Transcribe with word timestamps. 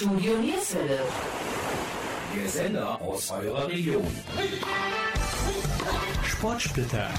Studio 0.00 0.34
Nierswelle. 0.38 0.98
Der 2.34 2.48
Sender 2.48 3.02
aus 3.02 3.30
eurer 3.30 3.68
Region. 3.68 4.06
Sportsplitter. 6.24 7.10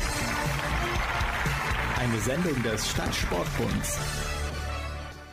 Eine 2.00 2.20
Sendung 2.22 2.64
des 2.64 2.90
Stadtsportbunds. 2.90 4.00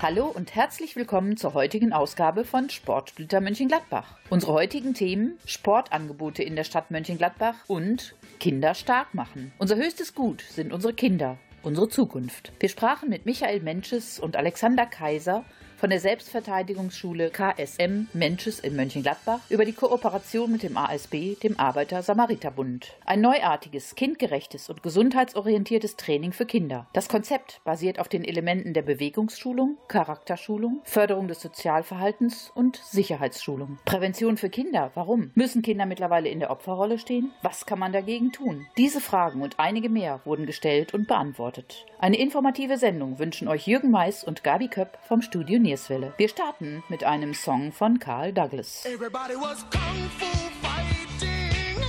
Hallo 0.03 0.27
und 0.27 0.55
herzlich 0.55 0.95
willkommen 0.95 1.39
zur 1.39 1.55
heutigen 1.55 1.95
Ausgabe 1.95 2.45
von 2.45 2.69
Sportsplitter 2.69 3.41
Mönchengladbach. 3.41 4.19
Unsere 4.29 4.53
heutigen 4.53 4.93
Themen 4.93 5.39
Sportangebote 5.47 6.43
in 6.43 6.55
der 6.55 6.65
Stadt 6.65 6.91
Mönchengladbach 6.91 7.55
und 7.67 8.15
Kinder 8.41 8.75
stark 8.75 9.15
machen. 9.15 9.53
Unser 9.57 9.77
höchstes 9.77 10.15
Gut 10.15 10.43
sind 10.43 10.71
unsere 10.71 10.93
Kinder, 10.93 11.39
unsere 11.63 11.89
Zukunft. 11.89 12.53
Wir 12.61 12.69
sprachen 12.69 13.09
mit 13.09 13.25
Michael 13.25 13.61
Mensches 13.61 14.21
und 14.21 14.37
Alexander 14.37 14.85
Kaiser 14.85 15.47
von 15.79 15.91
der 15.91 16.01
Selbstverteidigungsschule 16.01 17.31
KSM 17.31 18.09
Mensches 18.13 18.59
in 18.59 18.75
Mönchengladbach 18.75 19.39
über 19.49 19.65
die 19.65 19.73
Kooperation 19.73 20.51
mit 20.51 20.65
dem 20.65 20.77
ASB, 20.77 21.37
dem 21.41 21.59
Arbeiter-Samariter-Bund. 21.59 22.97
Ein 23.05 23.21
neuartiges, 23.21 23.95
kindgerechtes 23.95 24.69
und 24.71 24.83
gesundheitsorientiertes 24.83 25.95
Training 25.95 26.33
für 26.33 26.47
Kinder. 26.47 26.89
Das 26.95 27.09
Konzept 27.09 27.61
basiert 27.63 28.01
auf 28.01 28.09
den 28.09 28.25
Elementen 28.25 28.75
der 28.75 28.83
Bewegungsschulung, 28.83 29.79
Charakterschulung, 29.87 30.81
Förderung 30.83 31.29
des 31.29 31.41
Sozialverhaltens 31.41 32.51
und 32.57 32.77
Sicherheitsschulung. 32.85 33.79
Prävention 33.85 34.37
für 34.37 34.51
Kinder. 34.51 34.91
Warum? 34.95 35.31
Müssen 35.37 35.63
Kinder 35.63 35.87
mittlerweile 35.87 36.29
in 36.29 36.41
der 36.41 36.51
Opferrolle 36.51 36.99
stehen? 36.99 37.31
Was 37.43 37.67
kann 37.67 37.79
man 37.79 37.93
dagegen 37.93 38.33
tun? 38.33 38.67
Diese 38.77 39.01
Fragen 39.01 39.43
und 39.43 39.61
einige 39.61 39.89
mehr 39.89 40.21
wurden 40.25 40.47
gestellt 40.47 40.93
und 40.93 41.07
beantwortet. 41.07 41.87
Eine 42.01 42.19
informative 42.19 42.79
Sendung 42.79 43.21
wünschen 43.21 43.47
euch 43.47 43.69
Jürgen 43.69 43.93
Mais 43.93 44.25
und 44.25 44.43
Gabi 44.43 44.67
Köpp 44.67 44.99
vom 45.07 45.23
Studio 45.23 45.68
Nierswelle. 45.69 46.15
Wir 46.17 46.31
starten 46.31 46.83
mit 46.89 47.05
einem 47.05 47.35
Song 47.35 47.73
von 47.73 47.99
Carl 47.99 48.33
Douglas. 48.33 48.87
Everybody 48.87 49.35
was 49.35 49.67
kung 49.69 50.09
fu 50.19 50.25
fighting. 50.63 51.83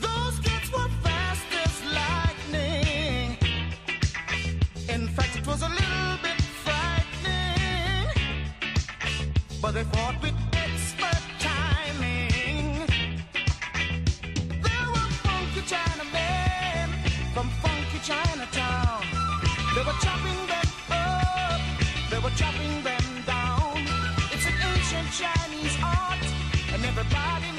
Those 0.00 0.40
kids 0.42 0.72
were 0.72 0.90
fast 1.04 1.46
as 1.64 1.84
lightning. 1.94 3.38
In 4.88 5.08
fact, 5.14 5.36
it 5.36 5.46
was 5.46 5.62
a 5.62 5.68
little 5.68 6.18
bit 6.20 6.42
frightening. 6.64 8.10
But 9.62 9.74
they 9.74 9.84
fought 9.84 10.20
with 10.20 10.35
everybody 26.98 27.55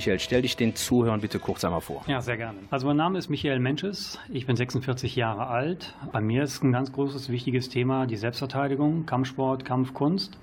Michael, 0.00 0.18
stell 0.18 0.40
dich 0.40 0.56
den 0.56 0.74
Zuhörern 0.74 1.20
bitte 1.20 1.38
kurz 1.38 1.62
einmal 1.62 1.82
vor. 1.82 2.02
Ja, 2.06 2.22
sehr 2.22 2.38
gerne. 2.38 2.58
Also 2.70 2.86
mein 2.86 2.96
Name 2.96 3.18
ist 3.18 3.28
Michael 3.28 3.58
Mensches. 3.58 4.18
Ich 4.30 4.46
bin 4.46 4.56
46 4.56 5.14
Jahre 5.14 5.48
alt. 5.48 5.94
Bei 6.10 6.22
mir 6.22 6.42
ist 6.42 6.64
ein 6.64 6.72
ganz 6.72 6.90
großes, 6.90 7.28
wichtiges 7.28 7.68
Thema 7.68 8.06
die 8.06 8.16
Selbstverteidigung, 8.16 9.04
Kampfsport, 9.04 9.66
Kampfkunst. 9.66 10.38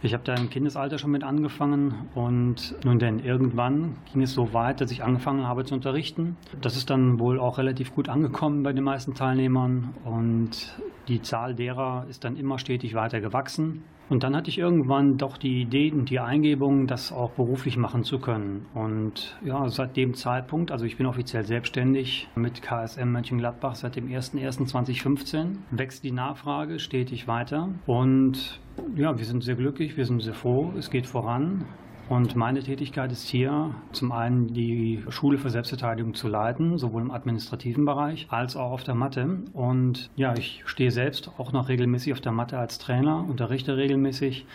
Ich 0.00 0.14
habe 0.14 0.24
da 0.24 0.32
im 0.32 0.48
Kindesalter 0.48 0.96
schon 0.96 1.10
mit 1.10 1.24
angefangen 1.24 2.08
und 2.14 2.74
nun 2.86 2.98
denn 2.98 3.18
irgendwann 3.18 3.98
ging 4.10 4.22
es 4.22 4.32
so 4.32 4.54
weit, 4.54 4.80
dass 4.80 4.90
ich 4.90 5.04
angefangen 5.04 5.46
habe 5.46 5.66
zu 5.66 5.74
unterrichten. 5.74 6.38
Das 6.62 6.78
ist 6.78 6.88
dann 6.88 7.20
wohl 7.20 7.38
auch 7.38 7.58
relativ 7.58 7.94
gut 7.94 8.08
angekommen 8.08 8.62
bei 8.62 8.72
den 8.72 8.84
meisten 8.84 9.12
Teilnehmern 9.12 9.92
und 10.06 10.74
die 11.06 11.20
Zahl 11.20 11.54
derer 11.54 12.06
ist 12.08 12.24
dann 12.24 12.36
immer 12.36 12.58
stetig 12.58 12.94
weiter 12.94 13.20
gewachsen. 13.20 13.84
Und 14.08 14.22
dann 14.22 14.36
hatte 14.36 14.50
ich 14.50 14.58
irgendwann 14.58 15.16
doch 15.16 15.36
die 15.36 15.62
Idee 15.62 15.90
und 15.92 16.10
die 16.10 16.20
Eingebung, 16.20 16.86
das 16.86 17.12
auch 17.12 17.30
beruflich 17.32 17.76
machen 17.76 18.04
zu 18.04 18.18
können. 18.18 18.66
Und 18.74 19.36
ja, 19.44 19.68
seit 19.68 19.96
dem 19.96 20.14
Zeitpunkt, 20.14 20.70
also 20.70 20.84
ich 20.84 20.96
bin 20.96 21.06
offiziell 21.06 21.44
selbstständig 21.44 22.28
mit 22.36 22.62
KSM 22.62 23.10
Mönchengladbach 23.10 23.74
seit 23.74 23.96
dem 23.96 24.08
01.01.2015, 24.08 25.56
wächst 25.72 26.04
die 26.04 26.12
Nachfrage 26.12 26.78
stetig 26.78 27.26
weiter. 27.26 27.68
Und 27.86 28.60
ja, 28.94 29.18
wir 29.18 29.24
sind 29.24 29.42
sehr 29.42 29.56
glücklich, 29.56 29.96
wir 29.96 30.04
sind 30.04 30.22
sehr 30.22 30.34
froh, 30.34 30.72
es 30.78 30.90
geht 30.90 31.06
voran. 31.06 31.64
Und 32.08 32.36
meine 32.36 32.62
Tätigkeit 32.62 33.10
ist 33.10 33.28
hier 33.28 33.74
zum 33.90 34.12
einen 34.12 34.54
die 34.54 35.02
Schule 35.08 35.38
für 35.38 35.50
Selbstverteidigung 35.50 36.14
zu 36.14 36.28
leiten, 36.28 36.78
sowohl 36.78 37.02
im 37.02 37.10
administrativen 37.10 37.84
Bereich 37.84 38.28
als 38.30 38.54
auch 38.54 38.70
auf 38.70 38.84
der 38.84 38.94
Matte. 38.94 39.40
Und 39.52 40.08
ja, 40.14 40.34
ich 40.36 40.62
stehe 40.66 40.92
selbst 40.92 41.30
auch 41.38 41.52
noch 41.52 41.68
regelmäßig 41.68 42.12
auf 42.12 42.20
der 42.20 42.32
Matte 42.32 42.58
als 42.58 42.78
Trainer, 42.78 43.24
unterrichte 43.28 43.76
regelmäßig 43.76 44.46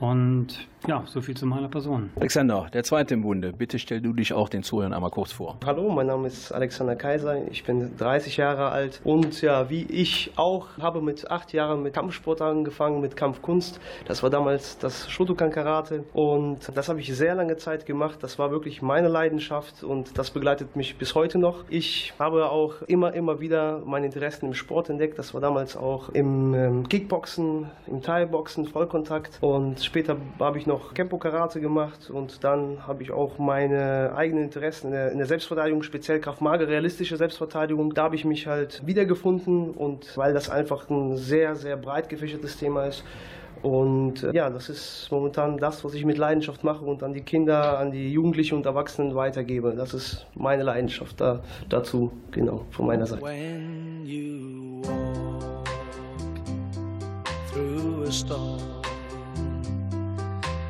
Und 0.00 0.68
ja, 0.86 1.02
so 1.06 1.20
viel 1.20 1.36
zu 1.36 1.44
meiner 1.44 1.68
Person. 1.68 2.10
Alexander, 2.16 2.68
der 2.72 2.84
zweite 2.84 3.14
im 3.14 3.22
Bunde, 3.22 3.52
bitte 3.52 3.80
stell 3.80 4.00
du 4.00 4.12
dich 4.12 4.32
auch 4.32 4.48
den 4.48 4.62
Zuhörern 4.62 4.92
einmal 4.92 5.10
kurz 5.10 5.32
vor. 5.32 5.56
Hallo, 5.66 5.90
mein 5.90 6.06
Name 6.06 6.28
ist 6.28 6.52
Alexander 6.52 6.94
Kaiser, 6.94 7.48
ich 7.50 7.64
bin 7.64 7.96
30 7.98 8.36
Jahre 8.36 8.68
alt 8.70 9.00
und 9.02 9.42
ja, 9.42 9.68
wie 9.70 9.82
ich 9.82 10.32
auch, 10.36 10.68
habe 10.80 11.02
mit 11.02 11.30
acht 11.30 11.52
Jahren 11.52 11.82
mit 11.82 11.94
Kampfsport 11.94 12.40
angefangen, 12.40 13.00
mit 13.00 13.16
Kampfkunst. 13.16 13.80
Das 14.06 14.22
war 14.22 14.30
damals 14.30 14.78
das 14.78 15.10
Shotokan 15.10 15.50
Karate 15.50 16.04
und 16.12 16.58
das 16.74 16.88
habe 16.88 17.00
ich 17.00 17.14
sehr 17.14 17.34
lange 17.34 17.56
Zeit 17.56 17.84
gemacht. 17.84 18.18
Das 18.22 18.38
war 18.38 18.52
wirklich 18.52 18.80
meine 18.80 19.08
Leidenschaft 19.08 19.82
und 19.82 20.16
das 20.16 20.30
begleitet 20.30 20.76
mich 20.76 20.96
bis 20.96 21.16
heute 21.16 21.38
noch. 21.38 21.64
Ich 21.68 22.14
habe 22.20 22.50
auch 22.50 22.82
immer, 22.82 23.14
immer 23.14 23.40
wieder 23.40 23.82
meine 23.84 24.06
Interessen 24.06 24.46
im 24.46 24.54
Sport 24.54 24.90
entdeckt. 24.90 25.18
Das 25.18 25.34
war 25.34 25.40
damals 25.40 25.76
auch 25.76 26.10
im 26.10 26.54
ähm, 26.54 26.88
Kickboxen, 26.88 27.66
im 27.88 28.00
Thai-Boxen, 28.00 28.66
Vollkontakt 28.66 29.38
und 29.40 29.87
später 29.88 30.18
habe 30.38 30.58
ich 30.58 30.66
noch 30.66 30.92
Kempo 30.92 31.18
Karate 31.18 31.60
gemacht 31.60 32.10
und 32.10 32.44
dann 32.44 32.86
habe 32.86 33.02
ich 33.02 33.10
auch 33.10 33.38
meine 33.38 34.12
eigenen 34.14 34.44
Interessen 34.44 34.88
in 34.88 34.92
der, 34.92 35.12
in 35.12 35.18
der 35.18 35.26
Selbstverteidigung, 35.26 35.82
speziell 35.82 36.20
Kraft 36.20 36.42
Mager, 36.42 36.68
realistische 36.68 37.16
Selbstverteidigung. 37.16 37.94
Da 37.94 38.04
habe 38.04 38.14
ich 38.14 38.24
mich 38.26 38.46
halt 38.46 38.86
wiedergefunden 38.86 39.70
und 39.70 40.16
weil 40.16 40.34
das 40.34 40.50
einfach 40.50 40.90
ein 40.90 41.16
sehr, 41.16 41.56
sehr 41.56 41.76
breit 41.76 42.10
gefächertes 42.10 42.58
Thema 42.58 42.84
ist. 42.84 43.02
Und 43.62 44.22
äh, 44.22 44.32
ja, 44.32 44.50
das 44.50 44.68
ist 44.68 45.08
momentan 45.10 45.56
das, 45.56 45.82
was 45.84 45.94
ich 45.94 46.04
mit 46.04 46.18
Leidenschaft 46.18 46.62
mache 46.64 46.84
und 46.84 47.02
an 47.02 47.14
die 47.14 47.22
Kinder, 47.22 47.78
an 47.78 47.90
die 47.90 48.12
Jugendlichen 48.12 48.56
und 48.56 48.66
Erwachsenen 48.66 49.14
weitergebe. 49.14 49.74
Das 49.74 49.94
ist 49.94 50.26
meine 50.34 50.62
Leidenschaft 50.62 51.20
da, 51.20 51.40
dazu, 51.68 52.12
genau, 52.30 52.66
von 52.70 52.86
meiner 52.86 53.06
Seite. 53.06 53.22
When 53.22 54.04
you 54.04 54.82
walk 54.84 55.66
through 57.50 58.04
a 58.06 58.12
storm, 58.12 58.77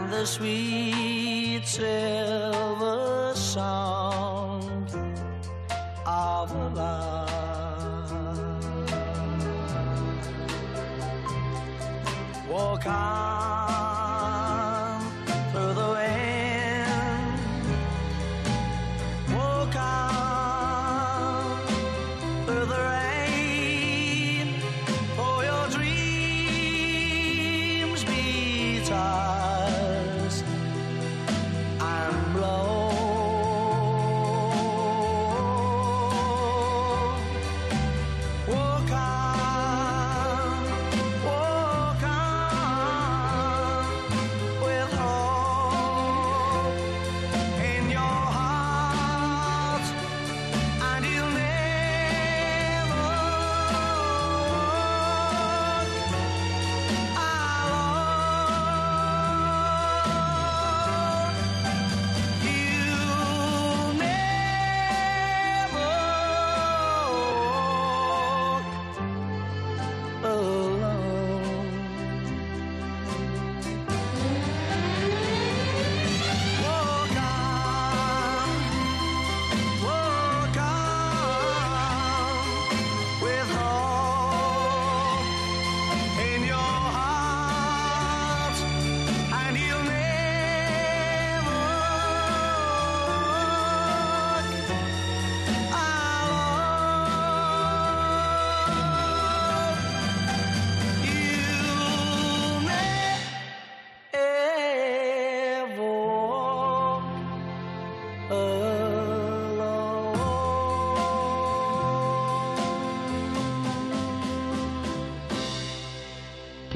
and 0.00 0.12
the 0.12 0.24
sweet 0.26 1.62
silver 1.66 3.32
sound 3.34 4.88
of 6.06 6.74
lark. 6.74 7.30
Walk 12.48 12.86
on 12.86 13.00
through 15.52 15.74
the 15.80 15.88
wind. 15.96 17.40
Oh, 19.28 19.34
Walk 19.36 19.76
on 19.76 21.58
through 22.46 22.66
the 22.74 22.80
rain. 22.92 24.46
For 25.16 25.36
your 25.44 25.66
dreams 25.76 26.00
be 28.04 28.80
tossed 28.84 29.39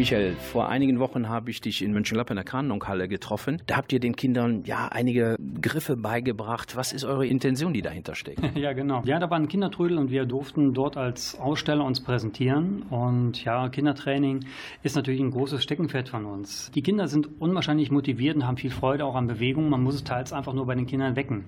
Michael, 0.05 0.35
vor 0.37 0.69
einigen 0.69 0.99
Wochen 0.99 1.31
habe 1.31 1.49
ich 1.49 1.63
dich 1.63 1.81
in 1.81 1.95
Mönchengladbach 1.95 2.33
in 2.33 2.37
der 2.37 2.45
Kanonhalle 2.45 3.09
getroffen. 3.09 3.63
Da 3.67 3.77
habt 3.77 3.91
ihr 3.91 4.01
den 4.01 4.17
Kindern 4.17 4.63
ja 4.67 4.89
einige 4.89 5.39
Griffe 5.63 5.97
beigebracht. 5.97 6.77
Was 6.77 6.93
ist 6.93 7.05
eure 7.05 7.27
Intention, 7.27 7.73
die 7.73 7.81
dahinter 7.81 8.15
steckt? 8.15 8.43
Ja, 8.55 8.75
genau. 8.75 9.03
Ja, 9.07 9.19
da 9.19 9.31
war 9.31 9.39
ein 9.39 9.49
Kindertrödel 9.49 9.97
und 9.97 10.11
wir 10.11 10.27
durften 10.27 10.75
dort 10.75 10.99
als 10.99 11.41
Aussteller 11.41 11.87
uns 11.87 12.03
präsentieren. 12.03 12.83
Und 12.91 13.43
ja, 13.45 13.71
Kindertraining 13.71 14.45
ist 14.83 14.95
natürlich 14.95 15.23
ein 15.23 15.31
großes 15.31 15.63
Steckenpferd 15.63 16.11
von 16.11 16.27
uns. 16.27 16.71
Die 16.75 16.83
Kinder 16.83 17.09
sind 17.09 17.41
unwahrscheinlich 17.41 17.91
motiviert 17.91 18.37
und 18.37 18.47
haben 18.47 18.59
viel 18.59 18.71
Freude 18.71 19.07
auch 19.07 19.15
an 19.15 19.27
Bewegung. 19.27 19.71
Man 19.71 19.83
muss 19.83 19.95
es 19.95 20.05
teils 20.05 20.35
einfach 20.35 20.53
nur 20.53 20.67
bei 20.67 20.75
den 20.75 20.85
Kindern 20.85 21.17
wecken. 21.17 21.47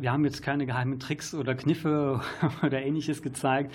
Wir 0.00 0.10
haben 0.10 0.24
jetzt 0.24 0.42
keine 0.42 0.66
geheimen 0.66 0.98
Tricks 0.98 1.32
oder 1.32 1.54
Kniffe 1.54 2.20
oder 2.64 2.82
ähnliches 2.82 3.22
gezeigt, 3.22 3.72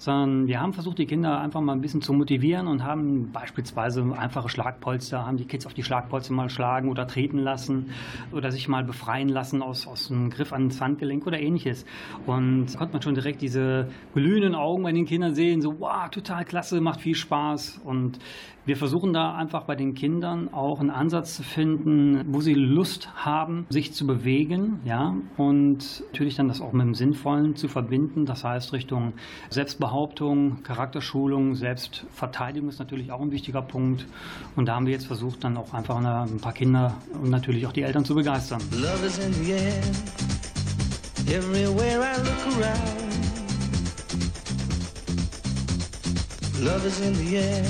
sondern 0.00 0.46
wir 0.46 0.60
haben 0.60 0.72
versucht, 0.72 0.98
die 0.98 1.04
Kinder 1.04 1.38
einfach 1.40 1.60
mal 1.60 1.74
ein 1.74 1.82
bisschen 1.82 2.00
zu 2.00 2.14
motivieren 2.14 2.68
und 2.68 2.82
haben 2.82 3.30
beispielsweise 3.32 4.02
einfache 4.16 4.48
Schlagpolster, 4.48 5.26
haben 5.26 5.36
die 5.36 5.44
Kids 5.44 5.66
auf 5.66 5.74
die 5.74 5.82
Schlagpolster 5.82 6.32
mal 6.32 6.48
schlagen 6.48 6.88
oder 6.88 7.06
treten 7.06 7.36
lassen 7.36 7.90
oder 8.32 8.50
sich 8.50 8.66
mal 8.66 8.82
befreien 8.82 9.28
lassen 9.28 9.62
aus, 9.62 9.86
aus 9.86 10.10
einem 10.10 10.30
Griff 10.30 10.54
ans 10.54 10.80
Handgelenk 10.80 11.26
oder 11.26 11.38
ähnliches. 11.38 11.84
Und 12.26 12.72
da 12.72 12.78
konnte 12.78 12.94
man 12.94 13.02
schon 13.02 13.14
direkt 13.14 13.42
diese 13.42 13.88
glühenden 14.14 14.54
Augen 14.54 14.82
bei 14.82 14.92
den 14.92 15.04
Kindern 15.04 15.34
sehen, 15.34 15.60
so, 15.60 15.78
wow, 15.78 16.08
total 16.10 16.46
klasse, 16.46 16.80
macht 16.80 17.02
viel 17.02 17.14
Spaß. 17.14 17.82
Und 17.84 18.18
wir 18.64 18.76
versuchen 18.76 19.12
da 19.12 19.34
einfach 19.34 19.64
bei 19.64 19.74
den 19.74 19.94
Kindern 19.94 20.52
auch 20.52 20.80
einen 20.80 20.90
Ansatz 20.90 21.36
zu 21.36 21.42
finden, 21.42 22.24
wo 22.28 22.40
sie 22.40 22.54
Lust 22.54 23.10
haben, 23.14 23.66
sich 23.68 23.92
zu 23.92 24.06
bewegen, 24.06 24.80
ja, 24.84 25.14
und 25.36 26.04
natürlich 26.06 26.36
dann 26.36 26.48
das 26.48 26.60
auch 26.60 26.72
mit 26.72 26.86
dem 26.86 26.94
Sinnvollen 26.94 27.54
zu 27.56 27.68
verbinden. 27.68 28.26
Das 28.26 28.44
heißt 28.44 28.72
Richtung 28.72 29.14
Selbstbehauptung, 29.48 29.89
Charakterschulung, 30.62 31.54
Selbstverteidigung 31.56 32.68
ist 32.68 32.78
natürlich 32.78 33.10
auch 33.12 33.20
ein 33.20 33.32
wichtiger 33.32 33.62
Punkt. 33.62 34.06
Und 34.56 34.66
da 34.66 34.76
haben 34.76 34.86
wir 34.86 34.92
jetzt 34.92 35.06
versucht, 35.06 35.42
dann 35.44 35.56
auch 35.56 35.74
einfach 35.74 35.96
ein 35.96 36.38
paar 36.38 36.52
Kinder 36.52 36.96
und 37.12 37.30
natürlich 37.30 37.66
auch 37.66 37.72
die 37.72 37.82
Eltern 37.82 38.04
zu 38.04 38.14
begeistern. 38.14 38.60
Love 38.72 39.06
is 39.06 39.18
in 39.18 39.32
the 39.34 39.52
air. 39.52 39.82
Everywhere 41.28 42.00
I 42.00 42.16
look 42.18 42.46
around. 42.56 43.10
Love 46.62 46.86
is 46.86 47.00
in 47.00 47.14
the 47.14 47.36
air. 47.36 47.64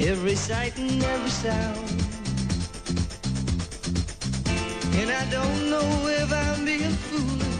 Every 0.00 0.36
sight 0.36 0.78
and 0.78 1.02
every 1.02 1.30
sound. 1.30 1.76
And 5.00 5.10
I 5.10 5.24
don't 5.30 5.70
know 5.70 6.08
if 6.08 6.32
I'm 6.32 6.64
being 6.64 6.90
foolish. 6.90 7.59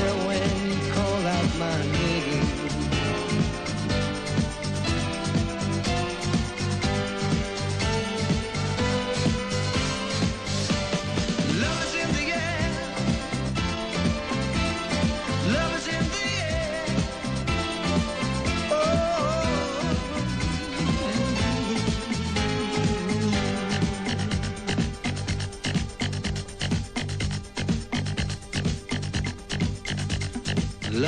And 0.00 0.06
it's 0.06 0.37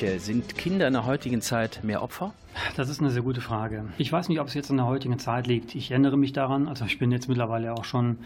Michael, 0.00 0.20
sind 0.20 0.56
Kinder 0.56 0.86
in 0.86 0.92
der 0.92 1.06
heutigen 1.06 1.42
Zeit 1.42 1.80
mehr 1.82 2.02
Opfer? 2.02 2.32
Das 2.78 2.88
ist 2.90 3.00
eine 3.00 3.10
sehr 3.10 3.22
gute 3.22 3.40
Frage. 3.40 3.86
Ich 3.98 4.12
weiß 4.12 4.28
nicht, 4.28 4.38
ob 4.38 4.46
es 4.46 4.54
jetzt 4.54 4.70
in 4.70 4.76
der 4.76 4.86
heutigen 4.86 5.18
Zeit 5.18 5.48
liegt. 5.48 5.74
Ich 5.74 5.90
erinnere 5.90 6.16
mich 6.16 6.32
daran, 6.32 6.68
also 6.68 6.84
ich 6.84 7.00
bin 7.00 7.10
jetzt 7.10 7.28
mittlerweile 7.28 7.74
auch 7.74 7.82
schon 7.82 8.18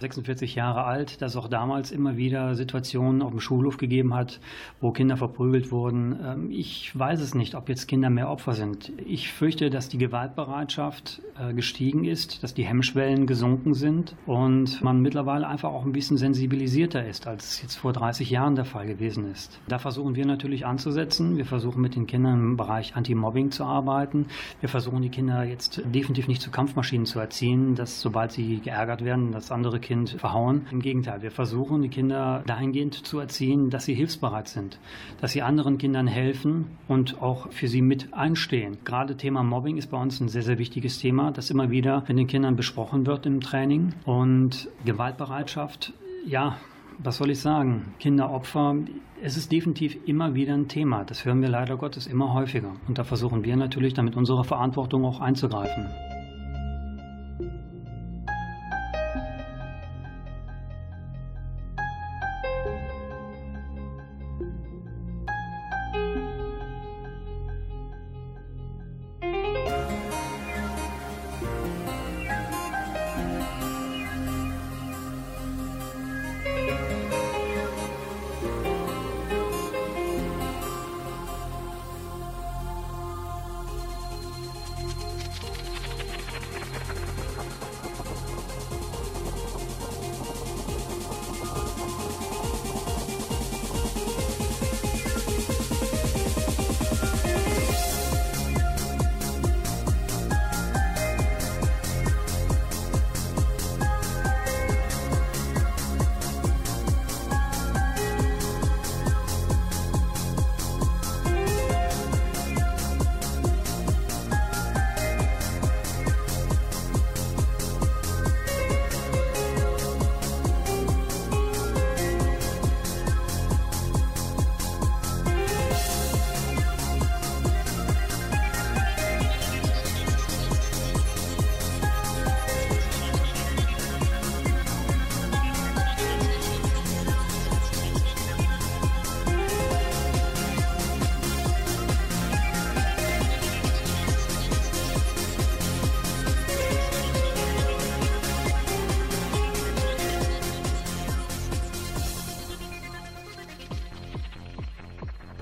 46 0.00 0.56
Jahre 0.56 0.82
alt, 0.82 1.22
dass 1.22 1.32
es 1.32 1.36
auch 1.36 1.46
damals 1.46 1.92
immer 1.92 2.16
wieder 2.16 2.56
Situationen 2.56 3.22
auf 3.22 3.30
dem 3.30 3.38
Schulhof 3.38 3.76
gegeben 3.76 4.12
hat, 4.12 4.40
wo 4.80 4.90
Kinder 4.90 5.16
verprügelt 5.16 5.70
wurden. 5.70 6.18
Ähm, 6.20 6.50
Ich 6.50 6.98
weiß 6.98 7.20
es 7.20 7.36
nicht, 7.36 7.54
ob 7.54 7.68
jetzt 7.68 7.86
Kinder 7.86 8.10
mehr 8.10 8.28
Opfer 8.28 8.54
sind. 8.54 8.90
Ich 9.06 9.30
fürchte, 9.30 9.70
dass 9.70 9.88
die 9.88 9.98
Gewaltbereitschaft 9.98 11.22
äh, 11.38 11.54
gestiegen 11.54 12.04
ist, 12.04 12.42
dass 12.42 12.54
die 12.54 12.64
Hemmschwellen 12.64 13.28
gesunken 13.28 13.72
sind 13.72 14.16
und 14.26 14.82
man 14.82 15.00
mittlerweile 15.00 15.46
einfach 15.46 15.70
auch 15.70 15.84
ein 15.84 15.92
bisschen 15.92 16.16
sensibilisierter 16.16 17.06
ist, 17.06 17.28
als 17.28 17.44
es 17.50 17.62
jetzt 17.62 17.76
vor 17.76 17.92
30 17.92 18.30
Jahren 18.30 18.56
der 18.56 18.64
Fall 18.64 18.86
gewesen 18.86 19.30
ist. 19.30 19.60
Da 19.68 19.78
versuchen 19.78 20.16
wir 20.16 20.26
natürlich 20.26 20.66
anzusetzen. 20.66 21.36
Wir 21.36 21.46
versuchen 21.46 21.80
mit 21.80 21.94
den 21.94 22.08
Kindern 22.08 22.40
im 22.40 22.56
Bereich 22.56 22.96
Anti-Mobbing 22.96 23.52
zu 23.52 23.62
arbeiten. 23.62 23.91
Wir 24.60 24.68
versuchen 24.68 25.02
die 25.02 25.08
Kinder 25.08 25.44
jetzt 25.44 25.82
definitiv 25.84 26.28
nicht 26.28 26.42
zu 26.42 26.50
Kampfmaschinen 26.50 27.06
zu 27.06 27.18
erziehen, 27.18 27.74
dass 27.74 28.00
sobald 28.00 28.32
sie 28.32 28.60
geärgert 28.60 29.04
werden, 29.04 29.32
das 29.32 29.50
andere 29.50 29.80
Kind 29.80 30.10
verhauen. 30.10 30.66
Im 30.70 30.80
Gegenteil, 30.80 31.22
wir 31.22 31.30
versuchen 31.30 31.82
die 31.82 31.88
Kinder 31.88 32.42
dahingehend 32.46 33.06
zu 33.06 33.18
erziehen, 33.18 33.70
dass 33.70 33.84
sie 33.84 33.94
hilfsbereit 33.94 34.48
sind, 34.48 34.78
dass 35.20 35.32
sie 35.32 35.42
anderen 35.42 35.78
Kindern 35.78 36.06
helfen 36.06 36.66
und 36.88 37.20
auch 37.20 37.50
für 37.52 37.68
sie 37.68 37.82
mit 37.82 38.12
einstehen. 38.14 38.78
Gerade 38.84 39.16
Thema 39.16 39.42
Mobbing 39.42 39.76
ist 39.76 39.90
bei 39.90 40.00
uns 40.00 40.20
ein 40.20 40.28
sehr, 40.28 40.42
sehr 40.42 40.58
wichtiges 40.58 40.98
Thema, 40.98 41.30
das 41.30 41.50
immer 41.50 41.70
wieder 41.70 42.04
mit 42.08 42.18
den 42.18 42.26
Kindern 42.26 42.56
besprochen 42.56 43.06
wird 43.06 43.26
im 43.26 43.40
Training. 43.40 43.94
Und 44.04 44.68
Gewaltbereitschaft, 44.84 45.92
ja, 46.26 46.56
was 46.98 47.16
soll 47.16 47.30
ich 47.30 47.40
sagen? 47.40 47.94
Kinderopfer, 47.98 48.76
es 49.22 49.36
ist 49.36 49.52
definitiv 49.52 49.96
immer 50.06 50.34
wieder 50.34 50.54
ein 50.54 50.68
Thema. 50.68 51.04
Das 51.04 51.24
hören 51.24 51.42
wir 51.42 51.48
leider 51.48 51.76
Gottes 51.76 52.06
immer 52.06 52.34
häufiger. 52.34 52.72
Und 52.88 52.98
da 52.98 53.04
versuchen 53.04 53.44
wir 53.44 53.56
natürlich 53.56 53.94
damit 53.94 54.16
unsere 54.16 54.44
Verantwortung 54.44 55.04
auch 55.04 55.20
einzugreifen. 55.20 55.88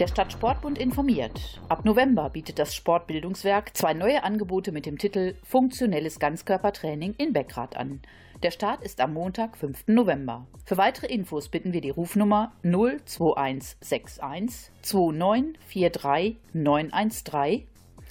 Der 0.00 0.08
Stadtsportbund 0.08 0.78
informiert. 0.78 1.60
Ab 1.68 1.84
November 1.84 2.30
bietet 2.30 2.58
das 2.58 2.74
Sportbildungswerk 2.74 3.76
zwei 3.76 3.92
neue 3.92 4.24
Angebote 4.24 4.72
mit 4.72 4.86
dem 4.86 4.96
Titel 4.96 5.34
Funktionelles 5.42 6.18
Ganzkörpertraining 6.18 7.12
in 7.18 7.34
Beckrad 7.34 7.76
an. 7.76 8.00
Der 8.42 8.50
Start 8.50 8.82
ist 8.82 9.02
am 9.02 9.12
Montag, 9.12 9.58
5. 9.58 9.88
November. 9.88 10.46
Für 10.64 10.78
weitere 10.78 11.08
Infos 11.08 11.50
bitten 11.50 11.74
wir 11.74 11.82
die 11.82 11.90
Rufnummer 11.90 12.52
02161 12.62 14.70
2943 14.80 16.38
913. 16.54 17.66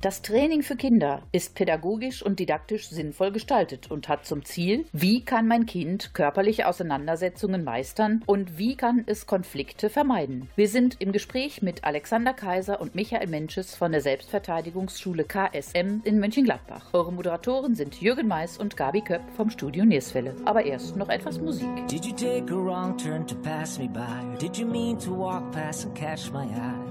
Das 0.00 0.22
Training 0.22 0.62
für 0.62 0.76
Kinder 0.76 1.22
ist 1.32 1.56
pädagogisch 1.56 2.22
und 2.22 2.38
didaktisch 2.38 2.88
sinnvoll 2.88 3.32
gestaltet 3.32 3.90
und 3.90 4.08
hat 4.08 4.26
zum 4.26 4.44
Ziel, 4.44 4.84
wie 4.92 5.24
kann 5.24 5.48
mein 5.48 5.66
Kind 5.66 6.14
körperliche 6.14 6.68
Auseinandersetzungen 6.68 7.64
meistern 7.64 8.22
und 8.24 8.58
wie 8.58 8.76
kann 8.76 9.02
es 9.06 9.26
Konflikte 9.26 9.90
vermeiden. 9.90 10.48
Wir 10.54 10.68
sind 10.68 11.00
im 11.00 11.10
Gespräch 11.10 11.62
mit 11.62 11.82
Alexander 11.82 12.32
Kaiser 12.32 12.80
und 12.80 12.94
Michael 12.94 13.26
Mensches 13.26 13.74
von 13.74 13.90
der 13.90 14.00
Selbstverteidigungsschule 14.00 15.24
KSM 15.24 16.02
in 16.04 16.20
Mönchengladbach. 16.20 16.90
Eure 16.92 17.12
Moderatoren 17.12 17.74
sind 17.74 18.00
Jürgen 18.00 18.28
Mais 18.28 18.56
und 18.56 18.76
Gabi 18.76 19.00
Köpp 19.00 19.22
vom 19.36 19.50
Studio 19.50 19.84
Nierswelle. 19.84 20.36
Aber 20.44 20.64
erst 20.64 20.96
noch 20.96 21.08
etwas 21.08 21.40
Musik. 21.40 21.68
Did 21.88 22.04
you 22.04 22.12
take 22.12 22.52
a 22.52 22.56
wrong 22.56 22.96
turn 22.96 23.26
to 23.26 23.34
pass 23.34 23.80
me 23.80 23.88
by? 23.88 24.38
Did 24.38 24.56
you 24.58 24.66
mean 24.66 24.96
to 25.00 25.10
walk 25.10 25.50
past 25.50 25.86
and 25.86 25.94
catch 25.96 26.30
my 26.30 26.44
eye? 26.44 26.87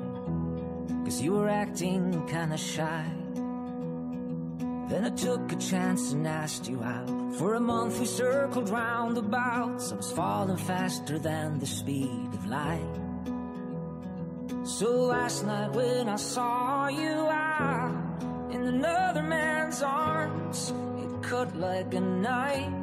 Cause 1.07 1.21
you 1.21 1.31
were 1.31 1.47
acting 1.47 2.27
kinda 2.27 2.57
shy. 2.57 3.05
Then 4.89 5.05
I 5.05 5.09
took 5.11 5.53
a 5.53 5.55
chance 5.55 6.11
and 6.11 6.27
asked 6.27 6.67
you 6.67 6.83
out. 6.83 7.09
For 7.35 7.53
a 7.53 7.61
month 7.61 7.97
we 8.01 8.05
circled 8.05 8.67
roundabouts. 8.67 9.93
I 9.93 9.95
was 9.95 10.11
falling 10.11 10.57
faster 10.57 11.17
than 11.17 11.59
the 11.59 11.65
speed 11.65 12.29
of 12.33 12.45
light. 12.47 12.95
So 14.65 14.89
last 15.15 15.45
night 15.45 15.71
when 15.71 16.09
I 16.09 16.17
saw 16.17 16.89
you 16.89 17.15
out 17.31 17.95
in 18.51 18.63
another 18.65 19.23
man's 19.23 19.81
arms, 19.81 20.73
it 21.01 21.23
cut 21.23 21.55
like 21.55 21.93
a 21.93 22.01
knife. 22.01 22.73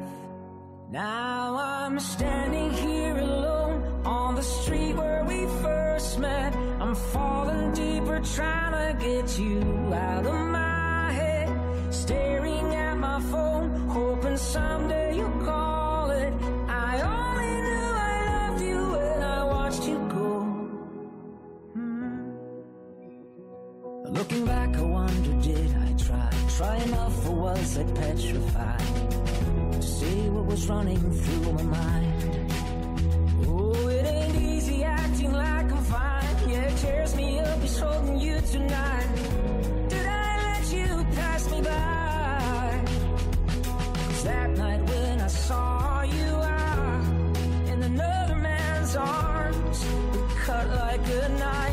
Now 0.89 1.57
I'm 1.57 1.99
standing 1.99 2.71
here 2.71 3.17
alone 3.17 3.74
on 4.05 4.35
the 4.35 4.43
street 4.43 4.95
where 4.95 5.23
we 5.25 5.45
first 5.61 6.19
met. 6.19 6.53
I'm 6.79 6.95
falling 6.95 7.73
deeper, 7.73 8.19
trying 8.35 8.73
to 8.73 9.03
get 9.03 9.39
you 9.39 9.61
out 9.93 10.25
of 10.25 10.47
my 10.47 11.11
head. 11.11 11.49
Staring 11.93 12.75
at 12.75 12.97
my 12.97 13.19
phone, 13.31 13.69
hoping 13.89 14.37
someday 14.37 15.17
you'll 15.17 15.43
call 15.43 16.11
it. 16.11 16.33
I 16.67 17.01
only 17.01 17.61
knew 17.67 17.89
I 18.11 18.47
loved 18.49 18.61
you 18.61 18.89
when 18.91 19.23
I 19.23 19.43
watched 19.43 19.87
you 19.87 19.97
go. 20.09 20.39
Hmm. 21.73 22.29
Looking 24.13 24.45
back, 24.45 24.77
I 24.77 24.81
wonder 24.81 25.33
did 25.41 25.75
I 25.75 25.93
try? 25.97 26.29
Try 26.57 26.75
enough, 26.77 27.29
or 27.29 27.35
was 27.35 27.77
I 27.77 27.83
petrified? 27.83 28.81
To 29.71 29.81
see 29.81 30.29
what 30.29 30.45
was 30.45 30.69
running 30.69 31.11
through 31.11 31.53
my 31.53 31.63
mind. 31.63 32.14
Like 35.35 35.71
I'm 35.71 35.83
fine. 35.83 36.49
Yeah, 36.49 36.69
tears 36.77 37.15
me 37.15 37.39
up, 37.39 37.63
it's 37.63 37.79
holding 37.79 38.19
you 38.19 38.39
tonight. 38.41 39.09
Did 39.89 40.05
I 40.05 40.31
let 40.47 40.63
you 40.73 41.05
pass 41.15 41.51
me 41.51 41.61
by? 41.61 41.95
that 44.25 44.49
night 44.57 44.81
when 44.89 45.21
I 45.21 45.27
saw 45.27 46.01
you 46.01 46.31
in 47.71 47.83
another 47.83 48.35
man's 48.35 48.95
arms, 48.95 49.85
cut 50.45 50.67
like 50.67 51.07
a 51.07 51.29
knife. 51.29 51.64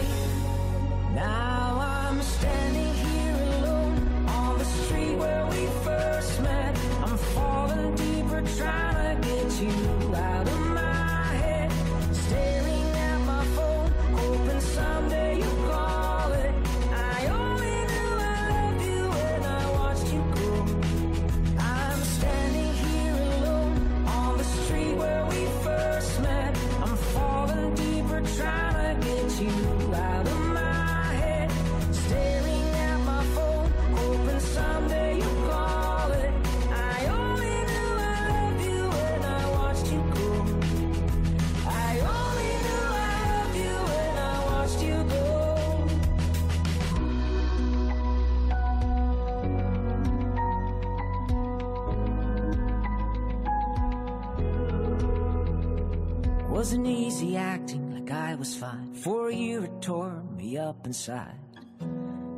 Inside. 60.85 61.39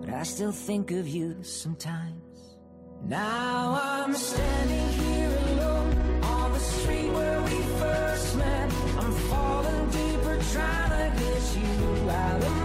But 0.01 0.11
I 0.11 0.23
still 0.23 0.53
think 0.53 0.91
of 0.91 1.09
you 1.09 1.43
sometimes. 1.43 2.57
Now 3.07 3.79
I'm 3.83 4.15
standing 4.15 4.89
here 5.05 5.39
alone 5.49 6.25
on 6.25 6.53
the 6.53 6.59
street 6.59 7.11
where 7.11 7.43
we 7.43 7.63
first 7.81 8.37
met. 8.37 8.73
I'm 8.99 9.13
falling 9.13 9.91
deeper, 9.91 10.39
trying 10.53 11.13
to 11.13 11.21
get 11.23 11.57
you 11.57 12.11
out 12.11 12.43
of 12.45 12.63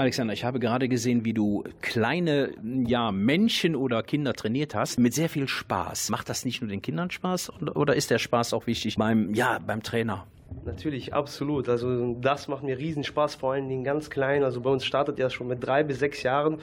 Alexander, 0.00 0.32
ich 0.32 0.44
habe 0.44 0.60
gerade 0.60 0.88
gesehen, 0.88 1.26
wie 1.26 1.34
du 1.34 1.62
kleine 1.82 2.54
ja, 2.86 3.12
Männchen 3.12 3.76
oder 3.76 4.02
Kinder 4.02 4.32
trainiert 4.32 4.74
hast, 4.74 4.98
mit 4.98 5.12
sehr 5.12 5.28
viel 5.28 5.46
Spaß. 5.46 6.08
Macht 6.08 6.30
das 6.30 6.46
nicht 6.46 6.62
nur 6.62 6.70
den 6.70 6.80
Kindern 6.80 7.10
Spaß 7.10 7.52
oder 7.74 7.94
ist 7.94 8.10
der 8.10 8.18
Spaß 8.18 8.54
auch 8.54 8.66
wichtig 8.66 8.96
beim, 8.96 9.34
ja, 9.34 9.58
beim 9.58 9.82
Trainer? 9.82 10.26
Natürlich, 10.64 11.14
absolut. 11.14 11.68
Also 11.70 12.14
das 12.20 12.46
macht 12.46 12.62
mir 12.62 12.76
riesen 12.78 13.02
Spaß, 13.02 13.36
vor 13.36 13.52
allen 13.52 13.68
Dingen 13.68 13.82
ganz 13.82 14.10
klein. 14.10 14.44
Also 14.44 14.60
bei 14.60 14.68
uns 14.68 14.84
startet 14.84 15.18
ja 15.18 15.30
schon 15.30 15.46
mit 15.46 15.64
drei 15.64 15.82
bis 15.82 15.98
sechs 15.98 16.22
Jahren 16.22 16.58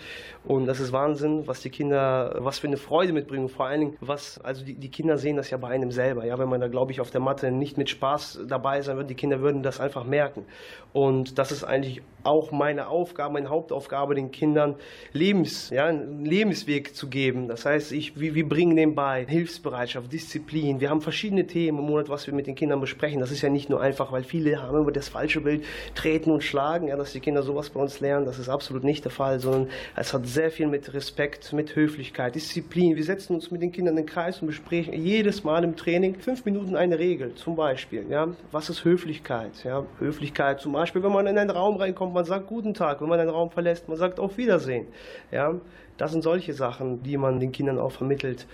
und 0.45 0.67
das 0.67 0.79
ist 0.79 0.91
Wahnsinn, 0.91 1.47
was 1.47 1.61
die 1.61 1.71
Kinder, 1.71 2.35
was 2.39 2.59
für 2.59 2.67
eine 2.67 2.77
Freude 2.77 3.11
mitbringen. 3.11 3.49
Vor 3.49 3.65
allen 3.65 3.79
Dingen, 3.81 3.97
was, 3.99 4.39
also 4.41 4.63
die, 4.63 4.75
die 4.75 4.89
Kinder 4.89 5.17
sehen 5.17 5.35
das 5.35 5.49
ja 5.49 5.57
bei 5.57 5.69
einem 5.69 5.91
selber. 5.91 6.25
Ja, 6.25 6.37
wenn 6.37 6.47
man 6.47 6.61
da, 6.61 6.67
glaube 6.67 6.91
ich, 6.91 7.01
auf 7.01 7.09
der 7.09 7.21
Matte 7.21 7.51
nicht 7.51 7.77
mit 7.77 7.89
Spaß 7.89 8.45
dabei 8.47 8.81
sein 8.81 8.97
wird, 8.97 9.09
die 9.09 9.15
Kinder 9.15 9.41
würden 9.41 9.63
das 9.63 9.79
einfach 9.79 10.05
merken. 10.05 10.45
Und 10.93 11.39
das 11.39 11.51
ist 11.51 11.63
eigentlich 11.63 12.01
auch 12.23 12.51
meine 12.51 12.87
Aufgabe, 12.87 13.33
meine 13.33 13.49
Hauptaufgabe, 13.49 14.15
den 14.15 14.31
Kindern 14.31 14.75
Lebens, 15.13 15.69
ja, 15.69 15.85
einen 15.85 16.25
Lebensweg 16.25 16.95
zu 16.95 17.09
geben. 17.09 17.47
Das 17.47 17.65
heißt, 17.65 17.91
ich, 17.91 18.19
wir, 18.19 18.35
wir 18.35 18.47
bringen 18.47 18.75
dem 18.75 18.95
bei 18.95 19.25
Hilfsbereitschaft, 19.25 20.11
Disziplin. 20.11 20.79
Wir 20.79 20.89
haben 20.89 21.01
verschiedene 21.01 21.47
Themen 21.47 21.79
im 21.79 21.85
Monat, 21.85 22.09
was 22.09 22.27
wir 22.27 22.33
mit 22.33 22.47
den 22.47 22.55
Kindern 22.55 22.79
besprechen. 22.79 23.19
Das 23.19 23.31
ist 23.31 23.41
ja 23.41 23.49
nicht 23.49 23.69
nur 23.69 23.81
einfach, 23.87 24.11
weil 24.11 24.23
viele 24.23 24.61
haben 24.61 24.77
immer 24.77 24.91
das 24.91 25.09
falsche 25.09 25.41
Bild, 25.41 25.63
treten 25.95 26.31
und 26.31 26.43
schlagen, 26.43 26.87
ja, 26.89 26.97
dass 26.97 27.13
die 27.13 27.19
Kinder 27.19 27.41
sowas 27.41 27.69
bei 27.69 27.79
uns 27.79 27.99
lernen. 27.99 28.25
Das 28.25 28.39
ist 28.39 28.49
absolut 28.49 28.83
nicht 28.83 29.03
der 29.05 29.11
Fall, 29.11 29.39
sondern 29.39 29.69
es 29.95 30.13
hat 30.13 30.27
sehr 30.27 30.51
viel 30.51 30.67
mit 30.67 30.93
Respekt, 30.93 31.53
mit 31.53 31.75
Höflichkeit, 31.75 32.35
Disziplin. 32.35 32.95
Wir 32.95 33.03
setzen 33.03 33.35
uns 33.35 33.49
mit 33.51 33.61
den 33.61 33.71
Kindern 33.71 33.97
in 33.97 34.03
den 34.03 34.05
Kreis 34.05 34.41
und 34.41 34.47
besprechen 34.47 34.93
jedes 34.93 35.43
Mal 35.43 35.63
im 35.63 35.75
Training 35.75 36.15
fünf 36.15 36.45
Minuten 36.45 36.75
eine 36.75 36.99
Regel. 36.99 37.33
Zum 37.35 37.55
Beispiel, 37.55 38.05
ja, 38.09 38.27
was 38.51 38.69
ist 38.69 38.83
Höflichkeit? 38.83 39.63
Ja, 39.63 39.85
Höflichkeit 39.99 40.59
zum 40.59 40.73
Beispiel, 40.73 41.01
wenn 41.03 41.11
man 41.11 41.27
in 41.27 41.37
einen 41.37 41.49
Raum 41.49 41.77
reinkommt, 41.77 42.13
man 42.13 42.25
sagt 42.25 42.47
guten 42.47 42.73
Tag. 42.73 43.01
Wenn 43.01 43.09
man 43.09 43.19
den 43.19 43.29
Raum 43.29 43.49
verlässt, 43.49 43.87
man 43.87 43.97
sagt 43.97 44.19
auf 44.19 44.37
Wiedersehen. 44.37 44.87
Ja, 45.31 45.53
das 45.97 46.11
sind 46.11 46.23
solche 46.23 46.53
Sachen, 46.53 47.01
die 47.03 47.17
man 47.17 47.39
den 47.39 47.51
Kindern 47.51 47.79
auch 47.79 47.91
vermittelt. 47.91 48.45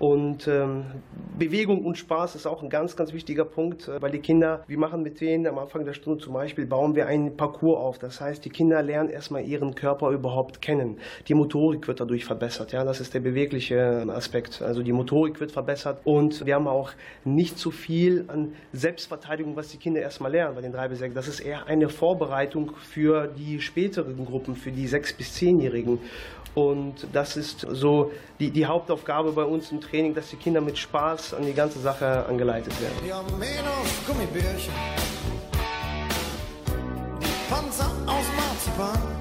Und 0.00 0.48
ähm, 0.48 0.86
Bewegung 1.38 1.84
und 1.84 1.98
Spaß 1.98 2.34
ist 2.34 2.46
auch 2.46 2.62
ein 2.62 2.70
ganz, 2.70 2.96
ganz 2.96 3.12
wichtiger 3.12 3.44
Punkt, 3.44 3.86
äh, 3.86 4.00
weil 4.00 4.10
die 4.10 4.20
Kinder, 4.20 4.64
wir 4.66 4.78
machen 4.78 5.02
mit 5.02 5.20
denen 5.20 5.46
am 5.46 5.58
Anfang 5.58 5.84
der 5.84 5.92
Stunde 5.92 6.24
zum 6.24 6.32
Beispiel, 6.32 6.66
bauen 6.66 6.94
wir 6.96 7.06
einen 7.06 7.36
Parcours 7.36 7.78
auf. 7.78 7.98
Das 7.98 8.18
heißt, 8.18 8.42
die 8.42 8.48
Kinder 8.48 8.82
lernen 8.82 9.10
erstmal 9.10 9.44
ihren 9.44 9.74
Körper 9.74 10.08
überhaupt 10.08 10.62
kennen. 10.62 10.96
Die 11.28 11.34
Motorik 11.34 11.86
wird 11.86 12.00
dadurch 12.00 12.24
verbessert. 12.24 12.72
Ja, 12.72 12.82
das 12.82 13.00
ist 13.00 13.12
der 13.12 13.20
bewegliche 13.20 14.06
Aspekt. 14.08 14.62
Also 14.62 14.82
die 14.82 14.92
Motorik 14.92 15.38
wird 15.38 15.52
verbessert 15.52 16.00
und 16.04 16.46
wir 16.46 16.54
haben 16.54 16.66
auch 16.66 16.92
nicht 17.24 17.58
so 17.58 17.70
viel 17.70 18.24
an 18.28 18.54
Selbstverteidigung, 18.72 19.54
was 19.54 19.68
die 19.68 19.76
Kinder 19.76 20.00
erstmal 20.00 20.32
lernen 20.32 20.54
bei 20.54 20.62
den 20.62 20.72
drei 20.72 20.88
bis 20.88 21.00
sechs. 21.00 21.14
Das 21.14 21.28
ist 21.28 21.40
eher 21.40 21.66
eine 21.66 21.90
Vorbereitung 21.90 22.72
für 22.76 23.26
die 23.26 23.60
späteren 23.60 24.24
Gruppen, 24.24 24.54
für 24.54 24.72
die 24.72 24.86
sechs 24.86 25.12
bis 25.12 25.34
zehnjährigen. 25.34 25.98
Und 26.54 27.06
das 27.12 27.36
ist 27.36 27.66
so 27.70 28.10
die, 28.40 28.50
die 28.50 28.66
Hauptaufgabe 28.66 29.32
bei 29.32 29.44
uns 29.44 29.70
im 29.70 29.80
Training, 29.80 30.14
dass 30.14 30.30
die 30.30 30.36
Kinder 30.36 30.60
mit 30.60 30.78
Spaß 30.78 31.34
an 31.34 31.46
die 31.46 31.54
ganze 31.54 31.78
Sache 31.78 32.26
angeleitet 32.26 32.72
werden. 32.80 32.94
Die 33.04 33.12
Armeen 33.12 33.64
aus 33.80 34.06
Gummibärchen, 34.06 34.72
die 37.20 37.52
Panzer 37.52 37.90
aus 38.06 38.24
Marzipan. 38.36 39.19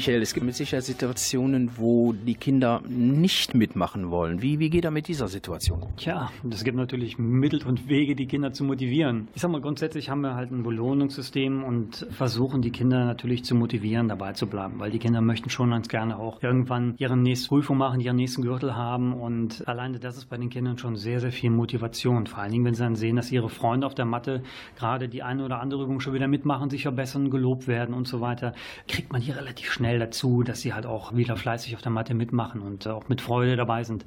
Michael, 0.00 0.22
es 0.22 0.32
gibt 0.32 0.46
mit 0.46 0.54
Sicherheit 0.54 0.84
Situationen, 0.84 1.72
wo 1.76 2.14
die 2.14 2.34
Kinder 2.34 2.80
nicht 2.88 3.54
mitmachen 3.54 4.10
wollen. 4.10 4.40
Wie, 4.40 4.58
wie 4.58 4.70
geht 4.70 4.86
er 4.86 4.90
mit 4.90 5.08
dieser 5.08 5.28
Situation? 5.28 5.84
Tja, 5.98 6.30
es 6.50 6.64
gibt 6.64 6.78
natürlich 6.78 7.18
Mittel 7.18 7.62
und 7.66 7.86
Wege, 7.86 8.16
die 8.16 8.24
Kinder 8.24 8.50
zu 8.50 8.64
motivieren. 8.64 9.28
Ich 9.34 9.42
sag 9.42 9.50
mal, 9.50 9.60
grundsätzlich 9.60 10.08
haben 10.08 10.22
wir 10.22 10.36
halt 10.36 10.52
ein 10.52 10.62
Belohnungssystem 10.62 11.62
und 11.62 12.06
versuchen 12.12 12.62
die 12.62 12.70
Kinder 12.70 13.04
natürlich 13.04 13.44
zu 13.44 13.54
motivieren, 13.54 14.08
dabei 14.08 14.32
zu 14.32 14.46
bleiben, 14.46 14.78
weil 14.78 14.90
die 14.90 14.98
Kinder 14.98 15.20
möchten 15.20 15.50
schon 15.50 15.68
ganz 15.68 15.86
gerne 15.86 16.18
auch 16.18 16.42
irgendwann 16.42 16.94
ihre 16.96 17.18
nächste 17.18 17.48
Prüfung 17.48 17.76
machen, 17.76 18.00
ihren 18.00 18.16
nächsten 18.16 18.40
Gürtel 18.40 18.74
haben 18.74 19.12
und 19.12 19.68
alleine 19.68 19.98
das 19.98 20.16
ist 20.16 20.30
bei 20.30 20.38
den 20.38 20.48
Kindern 20.48 20.78
schon 20.78 20.96
sehr, 20.96 21.20
sehr 21.20 21.30
viel 21.30 21.50
Motivation. 21.50 22.26
Vor 22.26 22.38
allen 22.38 22.52
Dingen, 22.52 22.64
wenn 22.64 22.72
sie 22.72 22.84
dann 22.84 22.94
sehen, 22.94 23.16
dass 23.16 23.30
ihre 23.30 23.50
Freunde 23.50 23.86
auf 23.86 23.94
der 23.94 24.06
Matte 24.06 24.44
gerade 24.76 25.10
die 25.10 25.22
eine 25.22 25.44
oder 25.44 25.60
andere 25.60 25.82
Übung 25.82 26.00
schon 26.00 26.14
wieder 26.14 26.26
mitmachen, 26.26 26.70
sich 26.70 26.84
verbessern, 26.84 27.28
gelobt 27.28 27.68
werden 27.68 27.94
und 27.94 28.08
so 28.08 28.22
weiter, 28.22 28.54
kriegt 28.88 29.12
man 29.12 29.20
hier 29.20 29.36
relativ 29.36 29.70
schnell 29.70 29.89
schnell 29.90 29.98
dazu, 29.98 30.42
dass 30.42 30.60
sie 30.60 30.72
halt 30.72 30.86
auch 30.86 31.14
wieder 31.16 31.36
fleißig 31.36 31.74
auf 31.74 31.82
der 31.82 31.90
Matte 31.90 32.14
mitmachen 32.14 32.60
und 32.62 32.86
auch 32.86 33.08
mit 33.08 33.20
Freude 33.20 33.56
dabei 33.56 33.82
sind. 33.82 34.04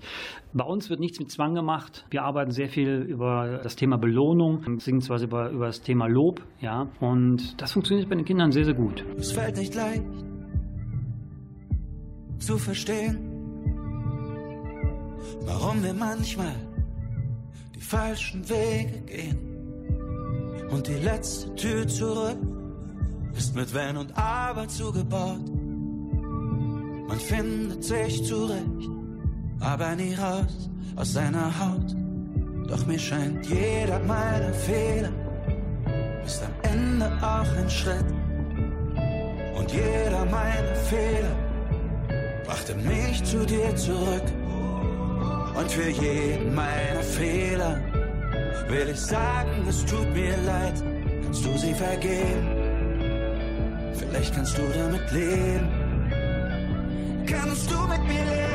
Bei 0.53 0.63
uns 0.63 0.89
wird 0.89 0.99
nichts 0.99 1.19
mit 1.19 1.29
Zwang 1.29 1.55
gemacht. 1.55 2.05
Wir 2.09 2.23
arbeiten 2.23 2.51
sehr 2.51 2.69
viel 2.69 3.01
über 3.01 3.59
das 3.61 3.75
Thema 3.75 3.97
Belohnung, 3.97 4.61
beziehungsweise 4.61 5.25
über, 5.25 5.49
über 5.49 5.65
das 5.67 5.81
Thema 5.81 6.07
Lob, 6.07 6.41
ja. 6.61 6.87
Und 6.99 7.61
das 7.61 7.73
funktioniert 7.73 8.09
bei 8.09 8.15
den 8.15 8.25
Kindern 8.25 8.51
sehr, 8.51 8.65
sehr 8.65 8.73
gut. 8.73 9.03
Es 9.17 9.31
fällt 9.31 9.57
nicht 9.57 9.75
leicht 9.75 10.03
zu 12.39 12.57
verstehen, 12.57 13.17
warum 15.45 15.83
wir 15.83 15.93
manchmal 15.93 16.55
die 17.75 17.81
falschen 17.81 18.47
Wege 18.49 19.01
gehen. 19.05 19.49
Und 20.71 20.87
die 20.87 21.03
letzte 21.03 21.53
Tür 21.55 21.87
zurück 21.87 22.37
ist 23.37 23.55
mit 23.55 23.73
Wenn 23.73 23.97
und 23.97 24.17
Aber 24.17 24.67
zugebaut. 24.67 25.52
Man 27.13 27.19
findet 27.19 27.83
sich 27.83 28.25
zurecht, 28.25 28.89
aber 29.59 29.95
nie 29.95 30.15
raus 30.15 30.67
aus 30.95 31.13
seiner 31.13 31.47
Haut. 31.59 31.95
Doch 32.67 32.87
mir 32.87 32.97
scheint 32.97 33.45
jeder 33.45 33.99
meiner 33.99 34.51
Fehler 34.51 35.11
ist 36.25 36.41
am 36.41 36.71
Ende 36.71 37.05
auch 37.21 37.55
ein 37.55 37.69
Schritt. 37.69 38.09
Und 39.55 39.71
jeder 39.71 40.25
meiner 40.25 40.75
Fehler 40.89 41.35
brachte 42.47 42.73
mich 42.73 43.23
zu 43.23 43.45
dir 43.45 43.75
zurück. 43.75 44.27
Und 45.55 45.71
für 45.71 45.89
jeden 45.89 46.55
meiner 46.55 47.03
Fehler 47.03 47.79
will 48.69 48.89
ich 48.89 48.99
sagen, 48.99 49.67
es 49.69 49.85
tut 49.85 50.11
mir 50.15 50.35
leid. 50.47 50.83
Kannst 51.21 51.45
du 51.45 51.55
sie 51.59 51.75
vergeben? 51.75 52.47
Vielleicht 53.99 54.33
kannst 54.33 54.57
du 54.57 54.63
damit 54.73 55.11
leben. 55.11 55.82
Kannst 57.25 57.71
du 57.71 57.79
mit 57.87 58.03
mir 58.03 58.23
leben? 58.25 58.53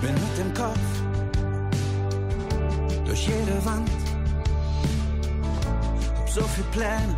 Bin 0.00 0.14
mit 0.14 0.38
dem 0.38 0.54
Kopf 0.54 0.78
durch 3.04 3.26
jede 3.26 3.64
Wand. 3.64 3.90
Hab 6.16 6.28
so 6.28 6.42
viel 6.42 6.64
Pläne 6.72 7.14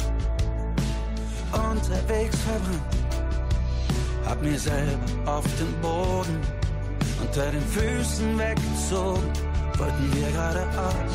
unterwegs 1.52 2.38
verbrannt. 2.40 2.96
Hab 4.26 4.42
mir 4.42 4.58
selber 4.58 5.06
auf 5.26 5.44
den 5.58 5.80
Boden 5.80 6.40
unter 7.20 7.50
den 7.50 7.62
Füßen 7.62 8.38
weggezogen. 8.38 9.30
Wollten 9.78 10.12
wir 10.14 10.30
geradeaus. 10.30 11.14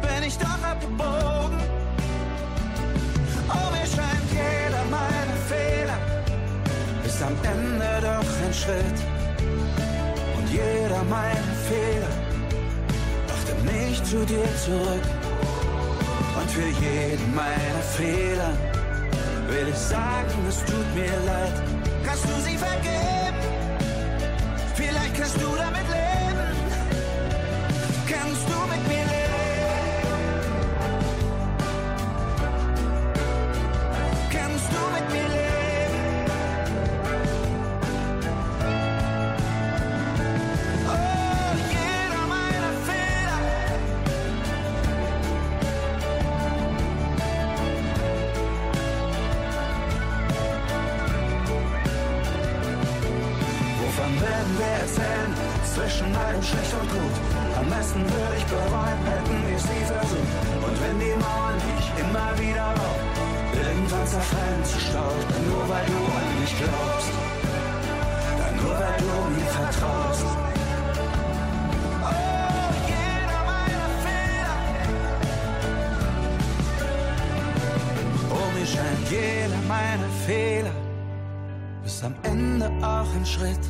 Bin 0.00 0.22
ich 0.26 0.38
doch 0.38 0.62
abgebogen. 0.62 1.73
Am 7.26 7.36
Ende 7.42 7.90
doch 8.02 8.30
ein 8.44 8.52
Schritt. 8.52 8.98
Und 10.36 10.46
jeder 10.50 11.02
meiner 11.04 11.54
Fehler 11.68 12.14
brachte 13.26 13.54
mich 13.64 14.02
zu 14.04 14.24
dir 14.26 14.48
zurück. 14.64 15.06
Und 16.38 16.50
für 16.50 16.68
jeden 16.84 17.34
meiner 17.34 17.82
Fehler 17.96 18.52
will 19.48 19.68
ich 19.68 19.78
sagen, 19.78 20.38
es 20.48 20.58
tut 20.64 20.94
mir 20.94 21.16
leid. 21.26 21.62
Kannst 22.04 22.24
du 22.24 22.34
sie 22.46 22.56
vergeben? 22.56 23.38
Vielleicht 24.74 25.14
kannst 25.16 25.36
du 25.36 25.48
damit 25.56 25.88
leben. 25.88 26.03
Meisten 57.94 58.12
würde 58.12 58.36
ich 58.36 58.46
bereuen, 58.46 58.98
hätten 59.06 59.46
wir 59.46 59.56
es 59.56 59.64
nie 59.64 59.84
versucht. 59.86 60.34
Und 60.66 60.76
wenn 60.82 60.98
die 60.98 61.14
Mauern, 61.20 61.58
die 61.62 61.74
ich 61.78 61.90
immer 62.02 62.30
wieder 62.38 62.74
baue, 62.74 62.98
irgendwann 63.62 64.06
zerfallen 64.06 64.64
zu 64.64 64.80
Staub, 64.80 65.14
dann 65.28 65.48
nur 65.48 65.68
weil 65.68 65.86
du 65.86 65.98
an 66.18 66.40
mich 66.40 66.54
glaubst. 66.58 67.12
Dann 68.38 68.56
nur 68.56 68.74
weil 68.74 68.98
du 68.98 69.06
mir 69.34 69.46
vertraust. 69.46 70.26
Oh, 72.02 72.68
jeder 72.90 73.40
meiner 73.52 73.88
Fehler. 74.04 74.56
Oh, 78.30 78.48
mir 78.58 78.66
scheint 78.66 79.08
jeder 79.10 79.60
meiner 79.68 80.10
Fehler 80.26 80.74
ist 81.84 82.02
am 82.02 82.14
Ende 82.22 82.66
auch 82.80 83.14
ein 83.14 83.26
Schritt. 83.26 83.60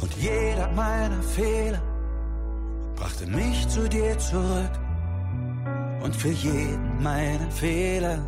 Und 0.00 0.14
jeder 0.16 0.68
meiner 0.68 1.22
Fehler 1.22 1.82
brachte 3.20 3.26
mich 3.30 3.68
zu 3.68 3.88
dir 3.88 4.18
zurück. 4.18 4.70
Und 6.02 6.16
für 6.16 6.30
jeden 6.30 7.02
meiner 7.02 7.50
Fehler 7.50 8.18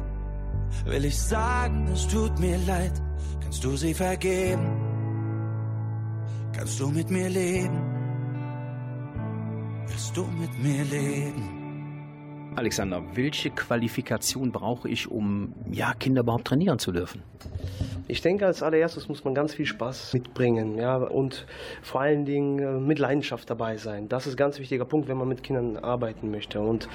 will 0.84 1.04
ich 1.04 1.18
sagen, 1.18 1.88
es 1.92 2.06
tut 2.08 2.38
mir 2.38 2.58
leid. 2.66 2.92
Kannst 3.40 3.64
du 3.64 3.76
sie 3.76 3.94
vergeben? 3.94 4.66
Kannst 6.52 6.78
du 6.80 6.88
mit 6.88 7.10
mir 7.10 7.28
leben? 7.28 7.80
Willst 9.86 10.16
du 10.16 10.24
mit 10.24 10.58
mir 10.62 10.84
leben? 10.84 11.61
Alexander, 12.54 13.02
welche 13.14 13.50
Qualifikation 13.50 14.52
brauche 14.52 14.88
ich, 14.88 15.10
um 15.10 15.54
ja, 15.70 15.94
Kinder 15.94 16.20
überhaupt 16.20 16.46
trainieren 16.46 16.78
zu 16.78 16.92
dürfen? 16.92 17.22
Ich 18.08 18.20
denke, 18.20 18.44
als 18.44 18.62
allererstes 18.62 19.08
muss 19.08 19.24
man 19.24 19.34
ganz 19.34 19.54
viel 19.54 19.64
Spaß 19.64 20.12
mitbringen, 20.12 20.76
ja, 20.76 20.96
und 20.96 21.46
vor 21.82 22.02
allen 22.02 22.26
Dingen 22.26 22.58
äh, 22.58 22.72
mit 22.78 22.98
Leidenschaft 22.98 23.48
dabei 23.48 23.78
sein. 23.78 24.08
Das 24.08 24.26
ist 24.26 24.34
ein 24.34 24.36
ganz 24.36 24.58
wichtiger 24.58 24.84
Punkt, 24.84 25.08
wenn 25.08 25.16
man 25.16 25.28
mit 25.28 25.42
Kindern 25.42 25.78
arbeiten 25.78 26.30
möchte. 26.30 26.60
Und 26.60 26.88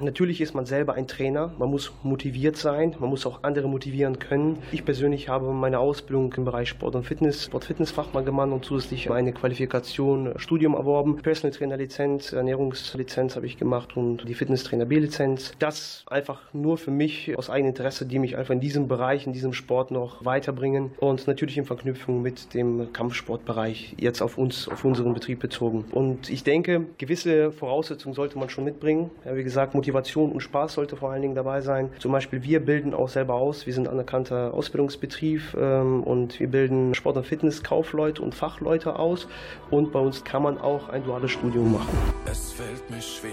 natürlich 0.00 0.40
ist 0.42 0.54
man 0.54 0.66
selber 0.66 0.94
ein 0.94 1.06
Trainer. 1.06 1.52
Man 1.58 1.70
muss 1.70 1.92
motiviert 2.02 2.56
sein. 2.56 2.94
Man 2.98 3.08
muss 3.08 3.24
auch 3.24 3.42
andere 3.42 3.68
motivieren 3.68 4.18
können. 4.18 4.58
Ich 4.70 4.84
persönlich 4.84 5.30
habe 5.30 5.50
meine 5.52 5.78
Ausbildung 5.78 6.34
im 6.36 6.44
Bereich 6.44 6.68
Sport 6.68 6.94
und 6.94 7.04
Fitness, 7.04 7.44
Sport-Fitness-Fachmann 7.44 8.26
gemacht 8.26 8.50
und 8.50 8.64
zusätzlich 8.64 9.10
eine 9.10 9.32
Qualifikation, 9.32 10.34
Studium 10.36 10.74
erworben. 10.74 11.16
Personal 11.22 11.56
Trainer 11.56 11.76
Lizenz, 11.78 12.32
Ernährungslizenz 12.32 13.36
habe 13.36 13.46
ich 13.46 13.56
gemacht 13.56 13.96
und 13.96 14.28
die 14.28 14.34
Fitnesstrainer 14.34 14.89
B-Lizenz. 14.90 15.52
Das 15.58 16.04
einfach 16.08 16.42
nur 16.52 16.76
für 16.76 16.90
mich 16.90 17.36
aus 17.38 17.48
eigenem 17.48 17.70
Interesse, 17.70 18.04
die 18.04 18.18
mich 18.18 18.36
einfach 18.36 18.52
in 18.52 18.60
diesem 18.60 18.88
Bereich, 18.88 19.26
in 19.26 19.32
diesem 19.32 19.54
Sport 19.54 19.90
noch 19.90 20.22
weiterbringen 20.24 20.90
und 20.98 21.26
natürlich 21.26 21.56
in 21.56 21.64
Verknüpfung 21.64 22.20
mit 22.20 22.52
dem 22.52 22.92
Kampfsportbereich 22.92 23.94
jetzt 23.98 24.20
auf 24.20 24.36
uns, 24.36 24.68
auf 24.68 24.84
unseren 24.84 25.14
Betrieb 25.14 25.40
bezogen. 25.40 25.84
Und 25.92 26.28
ich 26.28 26.44
denke, 26.44 26.86
gewisse 26.98 27.52
Voraussetzungen 27.52 28.14
sollte 28.14 28.38
man 28.38 28.50
schon 28.50 28.64
mitbringen. 28.64 29.10
Ja, 29.24 29.36
wie 29.36 29.44
gesagt, 29.44 29.74
Motivation 29.74 30.32
und 30.32 30.40
Spaß 30.40 30.74
sollte 30.74 30.96
vor 30.96 31.12
allen 31.12 31.22
Dingen 31.22 31.34
dabei 31.34 31.60
sein. 31.60 31.90
Zum 31.98 32.12
Beispiel 32.12 32.42
wir 32.42 32.60
bilden 32.60 32.92
auch 32.92 33.08
selber 33.08 33.34
aus. 33.34 33.66
Wir 33.66 33.74
sind 33.74 33.88
anerkannter 33.88 34.52
Ausbildungsbetrieb 34.52 35.54
ähm, 35.56 36.02
und 36.02 36.40
wir 36.40 36.48
bilden 36.48 36.94
Sport- 36.94 37.16
und 37.16 37.26
Fitnesskaufleute 37.26 38.20
und 38.20 38.34
Fachleute 38.34 38.98
aus. 38.98 39.28
Und 39.70 39.92
bei 39.92 40.00
uns 40.00 40.24
kann 40.24 40.42
man 40.42 40.58
auch 40.58 40.88
ein 40.88 41.04
duales 41.04 41.30
Studium 41.30 41.72
machen. 41.72 41.96
Es 42.26 42.52
fällt 42.52 42.90
mir 42.90 43.00
schwer, 43.00 43.30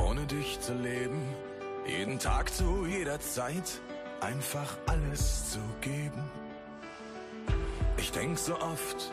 ohne 0.00 0.26
dich 0.26 0.60
zu 0.60 0.74
leben. 0.74 1.22
Jeden 1.86 2.18
Tag 2.18 2.52
zu 2.52 2.86
jeder 2.86 3.20
Zeit 3.20 3.80
einfach 4.20 4.76
alles 4.86 5.52
zu 5.52 5.60
geben. 5.80 6.22
Ich 7.96 8.12
denk 8.12 8.38
so 8.38 8.54
oft 8.60 9.12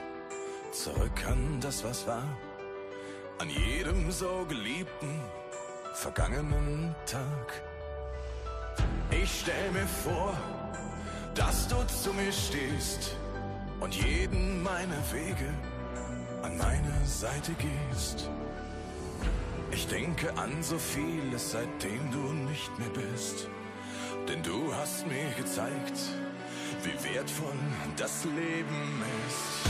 zurück 0.72 1.26
an 1.28 1.60
das, 1.62 1.84
was 1.84 2.08
war. 2.08 2.24
An 3.40 3.50
jedem 3.50 4.12
so 4.12 4.46
geliebten, 4.48 5.22
vergangenen 5.94 6.96
Tag. 7.06 7.62
Ich 9.12 9.42
stell 9.42 9.72
mir 9.72 9.88
vor, 9.88 10.36
dass 11.36 11.68
du 11.68 11.76
zu 11.86 12.14
mir 12.14 12.32
stehst 12.32 13.16
und 13.80 13.94
jeden 13.96 14.64
meiner 14.64 15.02
Wege 15.12 15.54
an 16.42 16.58
meine 16.58 17.06
Seite 17.06 17.54
gehst. 17.54 18.30
Ich 19.72 19.88
denke 19.88 20.32
an 20.38 20.52
so 20.62 20.78
vieles, 20.78 21.52
seitdem 21.52 22.12
du 22.12 22.34
nicht 22.50 22.72
mehr 22.80 22.90
bist. 22.90 23.48
Denn 24.28 24.42
du 24.42 24.74
hast 24.74 25.06
mir 25.08 25.30
gezeigt, 25.38 25.98
wie 26.84 27.14
wertvoll 27.14 27.60
das 27.98 28.24
Leben 28.26 29.04
ist. 29.28 29.68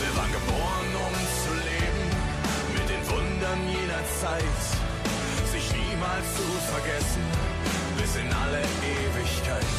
Wir 0.00 0.16
waren 0.16 0.32
geboren, 0.32 0.90
um 1.06 1.14
zu 1.44 1.52
leben, 1.68 2.06
mit 2.74 2.88
den 2.88 3.02
Wundern 3.10 3.60
jener 3.68 4.04
Zeit, 4.20 4.60
sich 5.52 5.66
niemals 5.72 6.26
zu 6.36 6.48
vergessen, 6.72 7.24
bis 7.98 8.16
in 8.16 8.32
alle 8.32 8.60
Ewigkeit. 8.60 9.76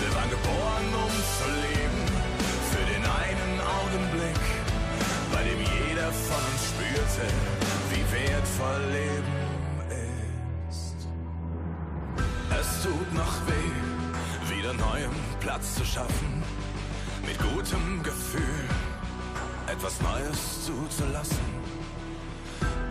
Wir 0.00 0.14
waren 0.16 0.30
geboren, 0.30 0.88
um 1.04 1.12
zu 1.12 1.46
leben, 1.68 2.01
Platz 15.42 15.74
zu 15.74 15.84
schaffen, 15.84 16.40
mit 17.26 17.36
gutem 17.36 18.00
Gefühl 18.04 18.64
etwas 19.66 20.00
Neues 20.00 20.64
zuzulassen. 20.66 21.50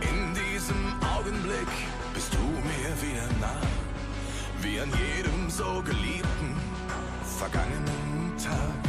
In 0.02 0.34
diesem 0.34 1.00
Augenblick 1.16 1.72
bist 2.12 2.34
du 2.34 2.38
mir 2.38 2.92
wieder 3.00 3.26
nah, 3.40 3.62
wie 4.60 4.78
an 4.80 4.90
jedem 4.90 5.48
so 5.48 5.82
geliebten 5.82 6.60
vergangenen 7.38 8.34
Tag. 8.36 8.84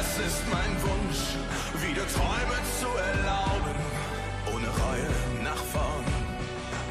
Es 0.00 0.18
ist 0.26 0.42
mein 0.50 0.72
Wunsch, 0.80 1.36
wieder 1.86 2.06
Träume 2.08 2.58
zu 2.80 2.88
erlauben, 2.88 3.76
ohne 4.46 4.68
Reue 4.68 5.10
nach 5.44 5.62
vorn 5.62 6.06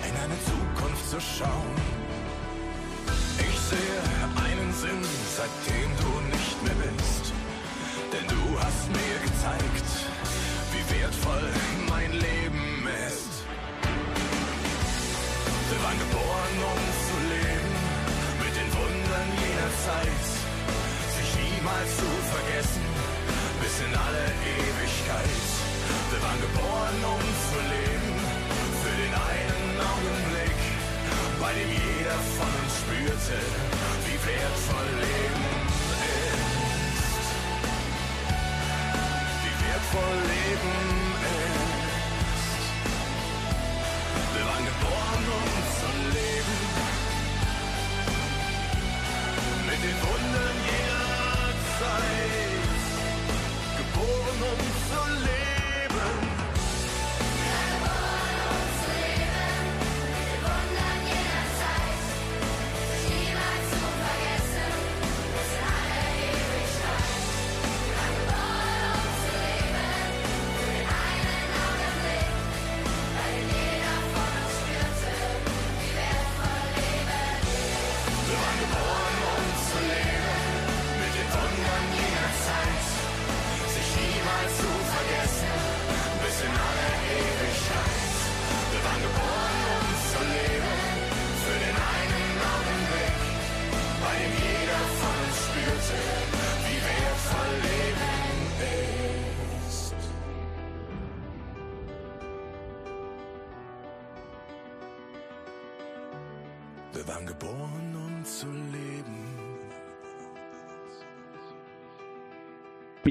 in 0.08 0.16
eine 0.24 0.38
Zukunft 0.46 1.10
zu 1.10 1.20
schauen. 1.20 2.01
Sehe 3.72 4.04
einen 4.36 4.74
Sinn, 4.74 5.00
seitdem 5.38 5.90
du 6.04 6.12
nicht 6.36 6.58
mehr 6.60 6.76
bist, 6.84 7.32
denn 8.12 8.28
du 8.28 8.44
hast 8.60 8.84
mir 8.92 9.18
gezeigt, 9.24 9.90
wie 10.74 10.84
wertvoll 11.00 11.48
mein 11.88 12.12
Leben 12.12 12.84
ist. 13.08 13.34
Wir 15.72 15.80
waren 15.88 16.00
geboren, 16.04 16.56
um 16.68 16.82
zu 17.08 17.16
leben, 17.32 17.74
mit 18.44 18.54
den 18.60 18.70
Wundern 18.76 19.28
jener 19.40 19.72
Zeit, 19.88 20.26
sich 21.16 21.32
niemals 21.40 21.92
zu 21.96 22.10
vergessen, 22.28 22.86
bis 23.64 23.76
in 23.88 23.94
alle 23.96 24.26
Ewigkeit. 24.52 25.44
Wir 26.12 26.20
waren 26.20 26.42
geboren, 26.44 26.98
um 27.08 27.24
zu 27.48 27.60
leben, 27.72 28.20
für 28.84 28.96
den 29.00 29.14
einen 29.32 29.80
Augenblick, 29.80 30.60
bei 31.42 31.54
dem 31.54 31.70
jeder 31.70 32.20
von 32.38 32.52
uns 32.62 32.74
spürte, 32.82 33.40
wie 34.06 34.20
wertvoll 34.30 34.90
Leben 35.02 35.46
ist. 35.98 37.30
Wie 39.44 39.56
wertvoll 39.66 40.18
Leben 40.34 40.78
ist. 41.34 41.82
Wir 44.36 44.46
waren 44.46 44.66
geboren, 44.72 45.24
um 45.40 45.48
zu 45.80 45.90
leben. 46.16 46.60
Mit 49.66 49.80
den 49.86 49.98
Wundern 50.06 50.58
jener 50.70 51.50
Zeit. 51.80 52.82
Geboren, 53.80 54.40
um 54.52 54.60
zu 54.90 55.02
leben. 55.26 55.51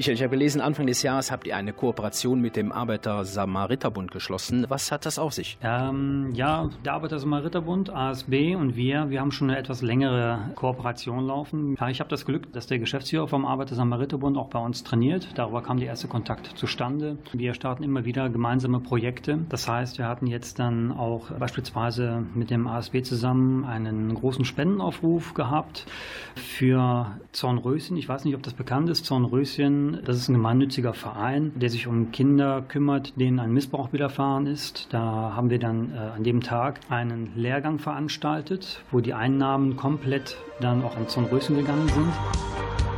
Michael, 0.01 0.15
ich 0.15 0.23
habe 0.23 0.31
gelesen, 0.31 0.61
Anfang 0.61 0.87
des 0.87 1.03
Jahres 1.03 1.29
habt 1.29 1.45
ihr 1.45 1.55
eine 1.55 1.73
Kooperation 1.73 2.41
mit 2.41 2.55
dem 2.55 2.71
Arbeiter-Samariter-Bund 2.71 4.09
geschlossen. 4.09 4.65
Was 4.67 4.91
hat 4.91 5.05
das 5.05 5.19
auf 5.19 5.33
sich? 5.33 5.59
Ähm, 5.61 6.31
ja, 6.33 6.71
der 6.83 6.93
Arbeiter-Samariter-Bund, 6.93 7.91
ASB 7.91 8.55
und 8.55 8.75
wir, 8.75 9.11
wir 9.11 9.21
haben 9.21 9.31
schon 9.31 9.51
eine 9.51 9.59
etwas 9.59 9.83
längere 9.83 10.49
Kooperation 10.55 11.27
laufen. 11.27 11.77
Ich 11.91 11.99
habe 11.99 12.09
das 12.09 12.25
Glück, 12.25 12.51
dass 12.51 12.65
der 12.65 12.79
Geschäftsführer 12.79 13.27
vom 13.27 13.45
Arbeiter-Samariter-Bund 13.45 14.39
auch 14.39 14.47
bei 14.47 14.57
uns 14.57 14.83
trainiert. 14.83 15.27
Darüber 15.35 15.61
kam 15.61 15.77
der 15.77 15.89
erste 15.89 16.07
Kontakt 16.07 16.57
zustande. 16.57 17.19
Wir 17.31 17.53
starten 17.53 17.83
immer 17.83 18.03
wieder 18.03 18.27
gemeinsame 18.31 18.79
Projekte. 18.79 19.37
Das 19.49 19.67
heißt, 19.67 19.99
wir 19.99 20.07
hatten 20.07 20.25
jetzt 20.25 20.57
dann 20.57 20.91
auch 20.91 21.29
beispielsweise 21.29 22.23
mit 22.33 22.49
dem 22.49 22.65
ASB 22.65 23.03
zusammen 23.03 23.65
einen 23.65 24.15
großen 24.15 24.45
Spendenaufruf 24.45 25.35
gehabt 25.35 25.85
für 26.33 27.19
Zornröschen. 27.33 27.97
Ich 27.97 28.09
weiß 28.09 28.25
nicht, 28.25 28.33
ob 28.33 28.41
das 28.41 28.55
bekannt 28.55 28.89
ist. 28.89 29.05
Zornröschen, 29.05 29.90
das 30.05 30.17
ist 30.17 30.29
ein 30.29 30.33
gemeinnütziger 30.33 30.93
Verein, 30.93 31.51
der 31.55 31.69
sich 31.69 31.87
um 31.87 32.11
Kinder 32.11 32.63
kümmert, 32.67 33.19
denen 33.19 33.39
ein 33.39 33.51
Missbrauch 33.51 33.93
widerfahren 33.93 34.47
ist. 34.47 34.87
Da 34.91 35.33
haben 35.35 35.49
wir 35.49 35.59
dann 35.59 35.93
äh, 35.93 35.97
an 36.17 36.23
dem 36.23 36.41
Tag 36.41 36.79
einen 36.89 37.31
Lehrgang 37.35 37.79
veranstaltet, 37.79 38.81
wo 38.91 38.99
die 38.99 39.13
Einnahmen 39.13 39.75
komplett 39.75 40.37
dann 40.59 40.83
auch 40.83 40.97
an 40.97 41.07
Zornröschen 41.07 41.55
gegangen 41.55 41.87
sind. 41.89 42.90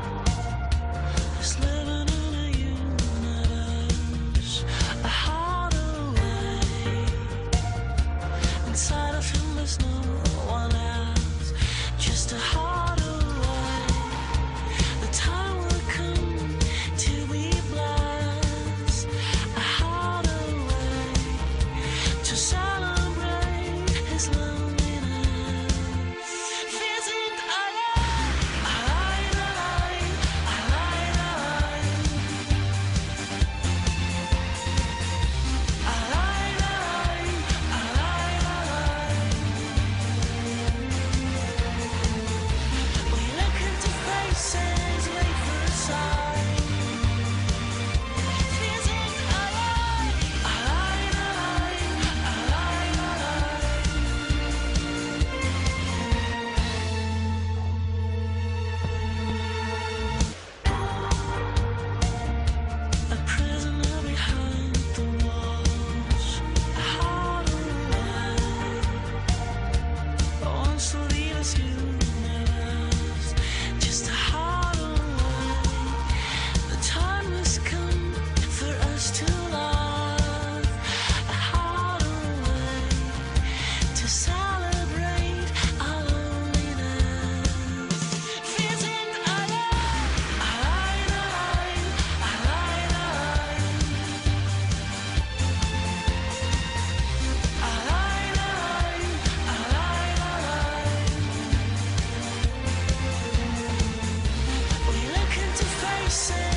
Say. 106.13 106.52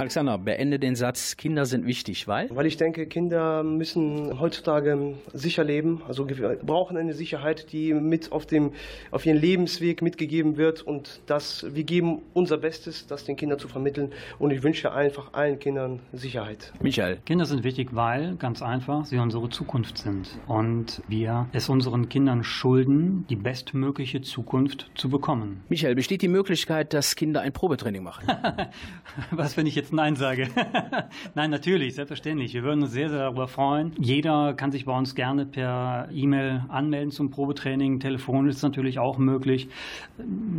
Alexander, 0.00 0.38
beende 0.38 0.78
den 0.78 0.96
Satz, 0.96 1.36
Kinder 1.36 1.66
sind 1.66 1.84
wichtig, 1.84 2.26
weil? 2.26 2.48
Weil 2.56 2.64
ich 2.64 2.78
denke, 2.78 3.06
Kinder 3.06 3.62
müssen 3.62 4.40
heutzutage 4.40 5.14
sicher 5.34 5.62
leben, 5.62 6.00
also 6.08 6.26
wir 6.26 6.56
brauchen 6.62 6.96
eine 6.96 7.12
Sicherheit, 7.12 7.70
die 7.70 7.92
mit 7.92 8.32
auf, 8.32 8.46
dem, 8.46 8.72
auf 9.10 9.26
ihren 9.26 9.36
Lebensweg 9.36 10.00
mitgegeben 10.00 10.56
wird 10.56 10.80
und 10.80 11.20
das, 11.26 11.66
wir 11.74 11.84
geben 11.84 12.22
unser 12.32 12.56
Bestes, 12.56 13.08
das 13.08 13.26
den 13.26 13.36
Kindern 13.36 13.58
zu 13.58 13.68
vermitteln 13.68 14.12
und 14.38 14.52
ich 14.52 14.62
wünsche 14.62 14.90
einfach 14.90 15.34
allen 15.34 15.58
Kindern 15.58 16.00
Sicherheit. 16.14 16.72
Michael. 16.80 17.18
Kinder 17.26 17.44
sind 17.44 17.62
wichtig, 17.62 17.90
weil, 17.92 18.36
ganz 18.36 18.62
einfach, 18.62 19.04
sie 19.04 19.18
unsere 19.18 19.50
Zukunft 19.50 19.98
sind. 19.98 20.30
Und 20.46 21.02
wir 21.08 21.48
es 21.52 21.68
unseren 21.68 22.08
Kindern 22.08 22.42
schulden, 22.42 23.26
die 23.28 23.36
bestmögliche 23.36 24.22
Zukunft 24.22 24.90
zu 24.94 25.10
bekommen. 25.10 25.62
Michael, 25.68 25.94
besteht 25.94 26.22
die 26.22 26.28
Möglichkeit, 26.28 26.94
dass 26.94 27.16
Kinder 27.16 27.42
ein 27.42 27.52
Probetraining 27.52 28.02
machen? 28.02 28.26
Was, 29.30 29.58
wenn 29.58 29.66
ich 29.66 29.74
jetzt 29.74 29.89
Nein 29.92 30.16
sage? 30.16 30.48
Nein, 31.34 31.50
natürlich, 31.50 31.94
selbstverständlich. 31.94 32.54
Wir 32.54 32.62
würden 32.62 32.82
uns 32.82 32.92
sehr, 32.92 33.08
sehr 33.08 33.18
darüber 33.18 33.48
freuen. 33.48 33.92
Jeder 33.98 34.54
kann 34.54 34.72
sich 34.72 34.84
bei 34.84 34.96
uns 34.96 35.14
gerne 35.14 35.46
per 35.46 36.08
E-Mail 36.12 36.64
anmelden 36.68 37.10
zum 37.10 37.30
Probetraining. 37.30 38.00
Telefon 38.00 38.48
ist 38.48 38.62
natürlich 38.62 38.98
auch 38.98 39.18
möglich. 39.18 39.68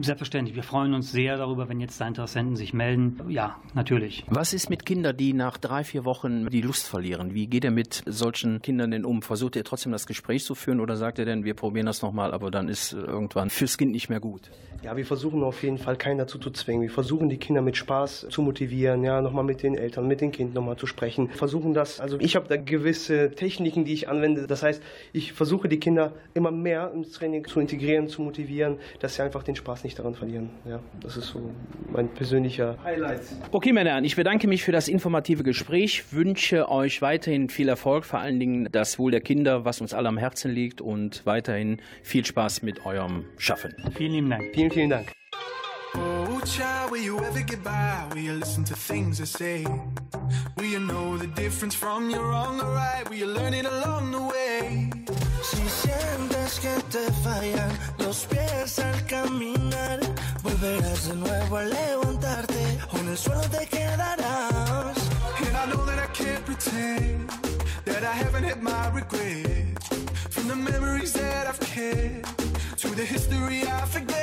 Selbstverständlich. 0.02 0.56
Wir 0.56 0.64
freuen 0.64 0.94
uns 0.94 1.12
sehr 1.12 1.38
darüber, 1.38 1.70
wenn 1.70 1.80
jetzt 1.80 2.00
da 2.02 2.08
Interessenten 2.08 2.56
sich 2.56 2.74
melden. 2.74 3.20
Ja, 3.30 3.58
natürlich. 3.74 4.26
Was 4.28 4.54
ist 4.54 4.70
mit 4.70 4.86
Kindern, 4.86 5.16
die 5.16 5.34
nach 5.34 5.58
drei, 5.58 5.84
vier 5.84 6.06
Wochen 6.06 6.48
die 6.50 6.62
Lust 6.62 6.88
verlieren? 6.88 7.34
Wie 7.34 7.48
geht 7.48 7.66
er 7.66 7.72
mit 7.72 8.04
solchen 8.06 8.62
Kindern 8.62 8.92
denn 8.92 9.06
um? 9.06 9.22
Versucht 9.22 9.56
er 9.56 9.64
trotzdem 9.64 9.92
das 9.92 10.08
Gespräch 10.08 10.44
zu 10.44 10.56
führen 10.56 10.80
oder 10.80 10.98
sagt 10.98 11.20
er 11.20 11.26
denn, 11.26 11.46
wir 11.46 11.54
probieren 11.54 11.86
das 11.86 12.02
nochmal, 12.02 12.34
aber 12.34 12.52
dann 12.52 12.68
ist 12.68 12.94
irgendwann 12.94 13.50
fürs 13.50 13.78
Kind 13.78 13.92
nicht 13.92 14.10
mehr 14.10 14.20
gut? 14.20 14.52
Ja, 14.84 14.98
wir 14.98 15.06
versuchen 15.06 15.44
auf 15.44 15.62
jeden 15.62 15.78
Fall 15.78 15.96
keinen 15.96 16.18
dazu 16.18 16.40
zu 16.40 16.50
zwingen. 16.50 16.82
Wir 16.82 16.90
versuchen 16.90 17.30
die 17.30 17.38
Kinder 17.38 17.62
mit 17.62 17.78
Spaß 17.78 18.28
zu 18.32 18.42
motivieren, 18.42 19.04
ja, 19.04 19.21
nochmal 19.22 19.44
mit 19.44 19.64
den 19.64 19.76
Eltern, 19.76 20.08
mit 20.08 20.22
den 20.22 20.32
Kindern 20.32 20.56
nochmal 20.56 20.78
zu 20.78 20.88
sprechen. 20.88 21.30
Versuchen 21.30 21.74
das, 21.74 22.00
also 22.00 22.20
ich 22.20 22.36
habe 22.36 22.48
da 22.48 22.58
gewisse 22.58 23.32
Techniken, 23.32 23.86
die 23.86 23.94
ich 23.94 24.10
anwende. 24.10 24.48
Das 24.48 24.64
heißt, 24.64 24.82
ich 25.14 25.34
versuche 25.34 25.68
die 25.70 25.80
Kinder 25.80 26.14
immer 26.34 26.52
mehr 26.52 26.92
ins 26.94 27.12
Training 27.12 27.46
zu 27.46 27.60
integrieren, 27.60 28.08
zu 28.08 28.22
motivieren, 28.22 28.78
dass 29.00 29.16
sie 29.16 29.24
einfach 29.24 29.44
den 29.44 29.56
Spaß 29.56 29.84
nicht 29.84 29.98
daran 30.00 30.16
verlieren. 30.16 30.50
Ja, 30.66 30.80
das 31.02 31.18
ist 31.18 31.28
so 31.28 31.52
mein 31.92 32.10
persönlicher 32.10 32.78
Highlight. 32.84 33.22
Okay, 33.52 33.74
meine 33.74 33.90
Herren, 33.92 34.04
ich 34.04 34.16
bedanke 34.16 34.48
mich 34.48 34.64
für 34.64 34.72
das 34.72 34.88
informative 34.88 35.44
Gespräch, 35.44 36.12
wünsche 36.12 36.70
euch 36.70 37.02
weiterhin 37.02 37.50
viel 37.50 37.70
Erfolg, 37.70 38.06
vor 38.06 38.20
allen 38.20 38.40
Dingen 38.40 38.70
das 38.72 39.00
Wohl 39.00 39.12
der 39.12 39.22
Kinder, 39.22 39.66
was 39.66 39.82
uns 39.82 39.94
alle 39.94 40.10
am 40.10 40.18
Herzen 40.18 40.52
liegt 40.52 40.82
und 40.82 41.26
weiterhin 41.26 41.82
viel 42.02 42.26
Spaß 42.26 42.62
mit 42.62 42.86
eurem 42.86 43.26
Schaffen. 43.38 43.74
Vielen 43.96 44.14
lieben 44.14 44.30
Dank. 44.30 44.44
Vielen, 44.54 44.72
vielen 44.72 44.90
Dank. 44.90 45.21
Child, 46.46 46.92
will 46.92 47.02
you 47.02 47.20
ever 47.20 47.42
get 47.42 47.64
by? 47.64 48.08
Will 48.12 48.20
you 48.20 48.34
listen 48.34 48.64
to 48.66 48.76
things 48.76 49.22
I 49.22 49.26
say? 49.26 49.66
Will 50.58 50.66
you 50.66 50.80
know 50.80 51.18
the 51.18 51.28
difference 51.28 51.76
from 51.76 52.10
your 52.10 52.28
wrong 52.28 52.60
or 52.60 52.72
right? 52.74 53.08
Will 53.10 53.18
you 53.18 53.28
learn 53.28 53.54
it 53.54 53.66
along 53.66 54.12
the 54.12 54.22
way? 54.22 54.90
Si 55.44 55.58
sientes 55.58 56.60
que 56.60 56.76
te 56.90 57.12
fallan 57.24 57.72
los 58.00 58.26
pies 58.26 58.80
al 58.80 59.06
caminar, 59.06 60.00
volverás 60.44 61.10
de 61.10 61.16
nuevo 61.16 61.58
a 61.58 61.64
levantarte 61.64 62.80
o 62.92 62.98
en 62.98 63.08
el 63.10 63.18
suelo 63.18 63.42
te 63.42 63.66
quedarás. 63.68 64.98
And 65.46 65.58
I 65.58 65.66
know 65.68 65.86
that 65.86 66.00
I 66.00 66.08
can't 66.14 66.46
pretend 66.46 67.30
that 67.86 68.04
I 68.04 68.14
haven't 68.14 68.44
had 68.44 68.62
my 68.62 68.88
regrets. 68.90 69.88
From 70.30 70.48
the 70.48 70.56
memories 70.56 71.14
that 71.14 71.48
I've 71.48 71.60
kept 71.60 72.80
to 72.80 72.90
the 72.96 73.06
history 73.06 73.64
I 73.64 73.86
forget. 73.86 74.22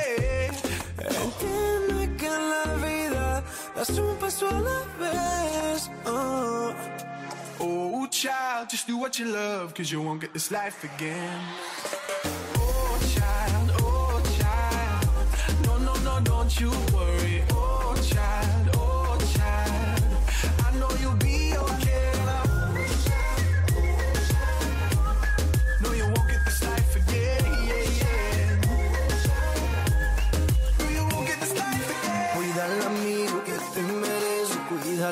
Das 3.79 3.97
un 3.97 4.15
paso 4.17 4.45
a 4.47 4.59
la 4.59 4.81
vez. 4.99 5.89
Oh. 6.05 6.73
Oh, 7.61 8.07
child, 8.07 8.69
just 8.69 8.87
do 8.87 8.97
what 8.97 9.17
you 9.17 9.25
love, 9.25 9.73
cause 9.73 9.89
you 9.91 10.01
won't 10.01 10.19
get 10.19 10.33
this 10.33 10.51
life 10.51 10.83
again. 10.83 11.39
Oh, 12.57 12.99
child, 13.15 13.71
oh, 13.81 14.21
child. 14.37 15.07
No, 15.65 15.77
no, 15.77 15.93
no, 16.03 16.19
don't 16.21 16.59
you 16.59 16.71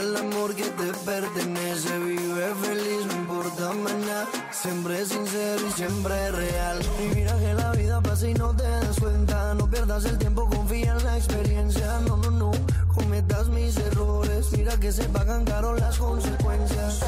el 0.02 0.16
amor 0.18 0.54
que 0.56 0.64
te 0.64 0.94
pertenece, 1.06 1.98
vive 2.00 2.54
feliz, 2.62 3.06
no 3.08 3.14
importa 3.14 3.74
mañana, 3.74 4.28
siempre 4.52 5.06
sincero 5.06 5.62
y 5.68 5.72
siempre 5.72 6.32
real. 6.32 6.80
Y 7.00 7.16
mira 7.16 7.38
que 7.38 7.54
la 7.54 7.72
vida 7.72 8.02
pasa 8.02 8.28
y 8.28 8.34
no 8.34 8.56
te 8.56 8.64
das 8.64 9.00
cuenta, 9.00 9.54
no 9.56 9.70
pierdas 9.70 10.06
el 10.06 10.18
tiempo, 10.18 10.48
confía 10.50 10.92
en 10.92 11.04
la 11.04 11.18
experiencia, 11.18 12.00
no, 12.08 12.18
no, 12.18 12.32
no. 12.32 12.52
Cometas 12.94 13.48
mis 13.50 13.78
errores, 13.78 14.52
mira 14.52 14.78
que 14.80 14.92
se 14.92 15.04
pagan 15.06 15.46
caro 15.46 15.76
las 15.76 15.98
consecuencias. 15.98 17.00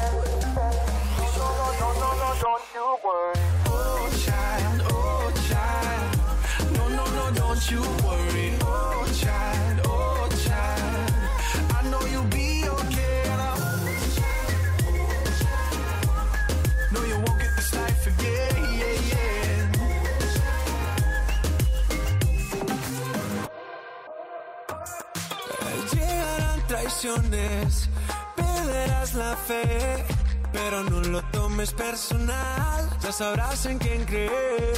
Oh, 3.66 4.08
child, 4.24 4.82
oh, 4.92 5.30
child. 5.48 6.76
No, 6.76 6.88
no, 6.88 7.04
no, 7.06 7.30
don't 7.32 7.70
you 7.70 7.82
worry. 8.04 8.54
Oh, 8.62 9.06
child, 9.14 9.69
Llegarán 26.90 27.70
perderás 28.36 29.14
la 29.14 29.36
fe, 29.36 30.04
pero 30.52 30.82
no 30.82 31.00
lo 31.00 31.22
tomes 31.30 31.72
personal, 31.72 32.90
ya 33.00 33.12
sabrás 33.12 33.64
en 33.66 33.78
quién 33.78 34.04
creer. 34.04 34.76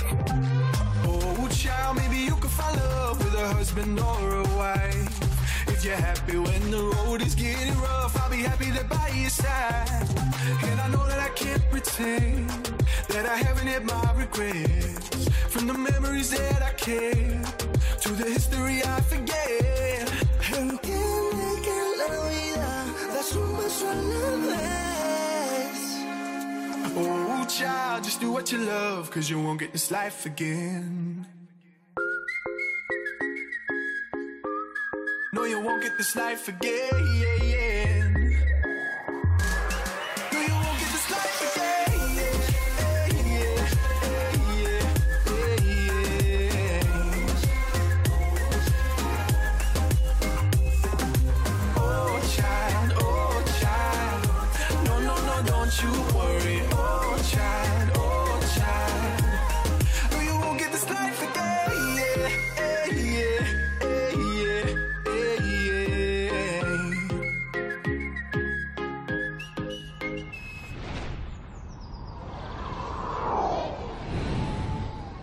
Oh, 1.07 1.49
child, 1.49 1.97
maybe 1.97 2.19
you 2.19 2.37
could 2.37 2.51
find 2.51 2.77
love 2.77 3.19
with 3.19 3.35
a 3.35 3.55
husband 3.55 3.99
or 3.99 4.37
a 4.37 4.49
wife. 4.57 5.69
If 5.69 5.85
you're 5.85 5.97
happy 5.97 6.37
when 6.37 6.71
the 6.71 6.83
road 6.97 7.23
is 7.23 7.35
getting 7.35 7.75
rough, 7.81 8.15
I'll 8.21 8.31
be 8.31 8.43
happy 8.43 8.71
to 8.71 8.85
by 8.85 9.09
your 9.17 9.31
side. 9.31 10.09
And 10.69 10.81
I 10.81 10.89
know 10.89 11.05
that 11.09 11.19
I 11.19 11.31
can't 11.31 11.65
pretend 11.71 12.49
that 13.09 13.27
I 13.27 13.37
haven't 13.37 13.67
had 13.67 13.85
my 13.85 14.13
regrets. 14.17 15.29
From 15.49 15.67
the 15.67 15.75
memories 15.75 16.31
that 16.31 16.63
I 16.63 16.73
kept 16.75 18.03
to 18.03 18.11
the 18.13 18.27
history 18.31 18.83
I 18.85 19.01
forget. 19.01 19.53
Entiende 20.53 21.12
Oh, 26.95 27.47
child, 27.49 28.05
just 28.05 28.21
do 28.21 28.31
what 28.33 28.51
you 28.53 28.59
love, 28.59 29.11
cause 29.11 29.29
you 29.31 29.41
won't 29.41 29.61
get 29.61 29.73
this 29.73 29.91
life 29.91 30.27
again. 30.27 31.27
No, 35.33 35.45
you 35.45 35.61
won't 35.61 35.83
get 35.83 35.97
this 35.99 36.15
life 36.15 36.49
again. 36.49 36.91
Yeah. 37.21 37.42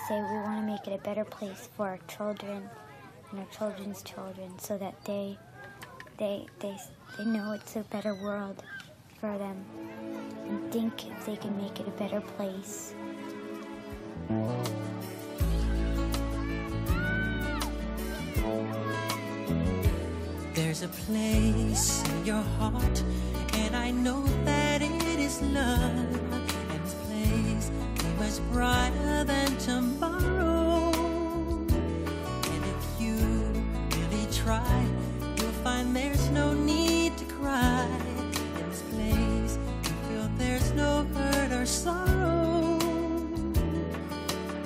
say 0.07 0.21
we 0.21 0.39
want 0.41 0.61
to 0.61 0.67
make 0.73 0.87
it 0.87 0.93
a 0.93 1.03
better 1.03 1.25
place 1.25 1.71
for 1.75 1.89
our 1.89 1.99
children 2.07 2.69
and 3.31 3.41
our 3.41 3.47
children's 3.47 4.03
children 4.03 4.59
so 4.59 4.77
that 4.77 4.95
they 5.07 5.39
they 6.19 6.47
they 6.61 6.77
they 7.17 7.25
know 7.25 7.53
it's 7.53 7.77
a 7.77 7.83
better 7.85 8.15
world 8.15 8.63
for 9.21 9.39
them 9.39 9.65
and 10.49 10.71
think 10.71 11.11
if 11.11 11.25
they 11.25 11.37
can 11.37 11.57
make 11.57 11.81
it 11.81 11.89
a 11.89 11.93
better 11.93 12.21
place. 12.21 12.95
There's 20.79 20.93
a 20.93 21.03
place 21.07 22.05
in 22.09 22.25
your 22.25 22.43
heart, 22.57 23.03
and 23.55 23.75
I 23.75 23.91
know 23.91 24.23
that 24.45 24.81
it 24.81 25.19
is 25.19 25.43
love. 25.43 25.81
And 26.71 26.85
this 26.85 26.95
place 26.95 27.71
is 27.99 28.41
much 28.41 28.53
brighter 28.53 29.25
than 29.25 29.57
tomorrow. 29.57 30.93
And 32.53 32.63
if 32.65 33.01
you 33.01 33.17
really 33.91 34.27
try, 34.31 34.87
you'll 35.37 35.59
find 35.65 35.97
there's 35.97 36.29
no 36.31 36.55
need 36.55 37.19
to 37.19 37.25
cry. 37.25 37.85
In 38.61 38.71
this 38.71 38.83
place, 38.83 39.59
you 39.83 39.95
feel 40.09 40.31
there's 40.39 40.71
no 40.75 41.03
hurt 41.13 41.51
or 41.51 41.67
sorrow. 41.67 42.79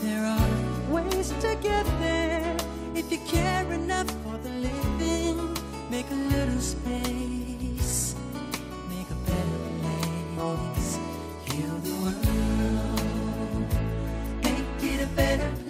There 0.01 0.27
are 0.27 0.93
ways 0.93 1.31
to 1.41 1.57
get 1.63 1.87
there 2.01 2.55
if 2.95 3.11
you 3.11 3.19
care 3.21 3.73
enough. 3.73 4.22
Make 6.03 6.11
a 6.11 6.37
little 6.37 6.61
space, 6.61 8.17
make 8.89 9.09
a 9.09 9.15
better 9.25 9.61
place. 10.35 10.99
Heal 11.45 11.77
the 11.79 11.95
world, 12.03 13.71
make 14.43 14.83
it 14.83 15.01
a 15.05 15.07
better 15.15 15.62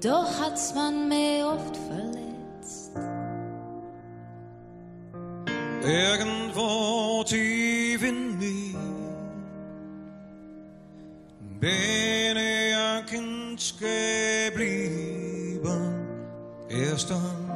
doch 0.00 0.40
hat's 0.40 0.74
man 0.74 1.08
mir 1.08 1.46
oft 1.46 1.76
verletzt. 1.76 2.92
Irgendwo 5.82 7.22
tief 7.24 8.02
in 8.02 8.38
mir 8.38 8.78
bin 11.60 12.36
ich 12.36 12.76
ein 12.76 13.06
Kind 13.06 13.74
geblieben. 13.78 14.80
Erst 16.68 17.10
dann, 17.10 17.50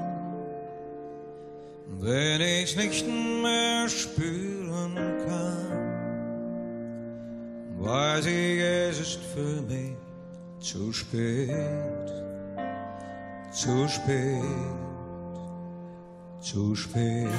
wenn 2.01 2.41
ich's 2.41 2.77
nicht 2.77 3.07
mehr 3.07 3.89
spüren 3.89 4.95
kann, 5.27 5.85
weiß 7.79 8.27
ich, 8.27 8.59
es 8.61 9.01
ist 9.01 9.21
für 9.35 9.63
mich 9.63 9.97
zu 10.61 10.93
spät 10.93 12.24
zu 13.55 13.89
spät, 13.89 14.43
zu 16.41 16.75
spät. 16.75 17.31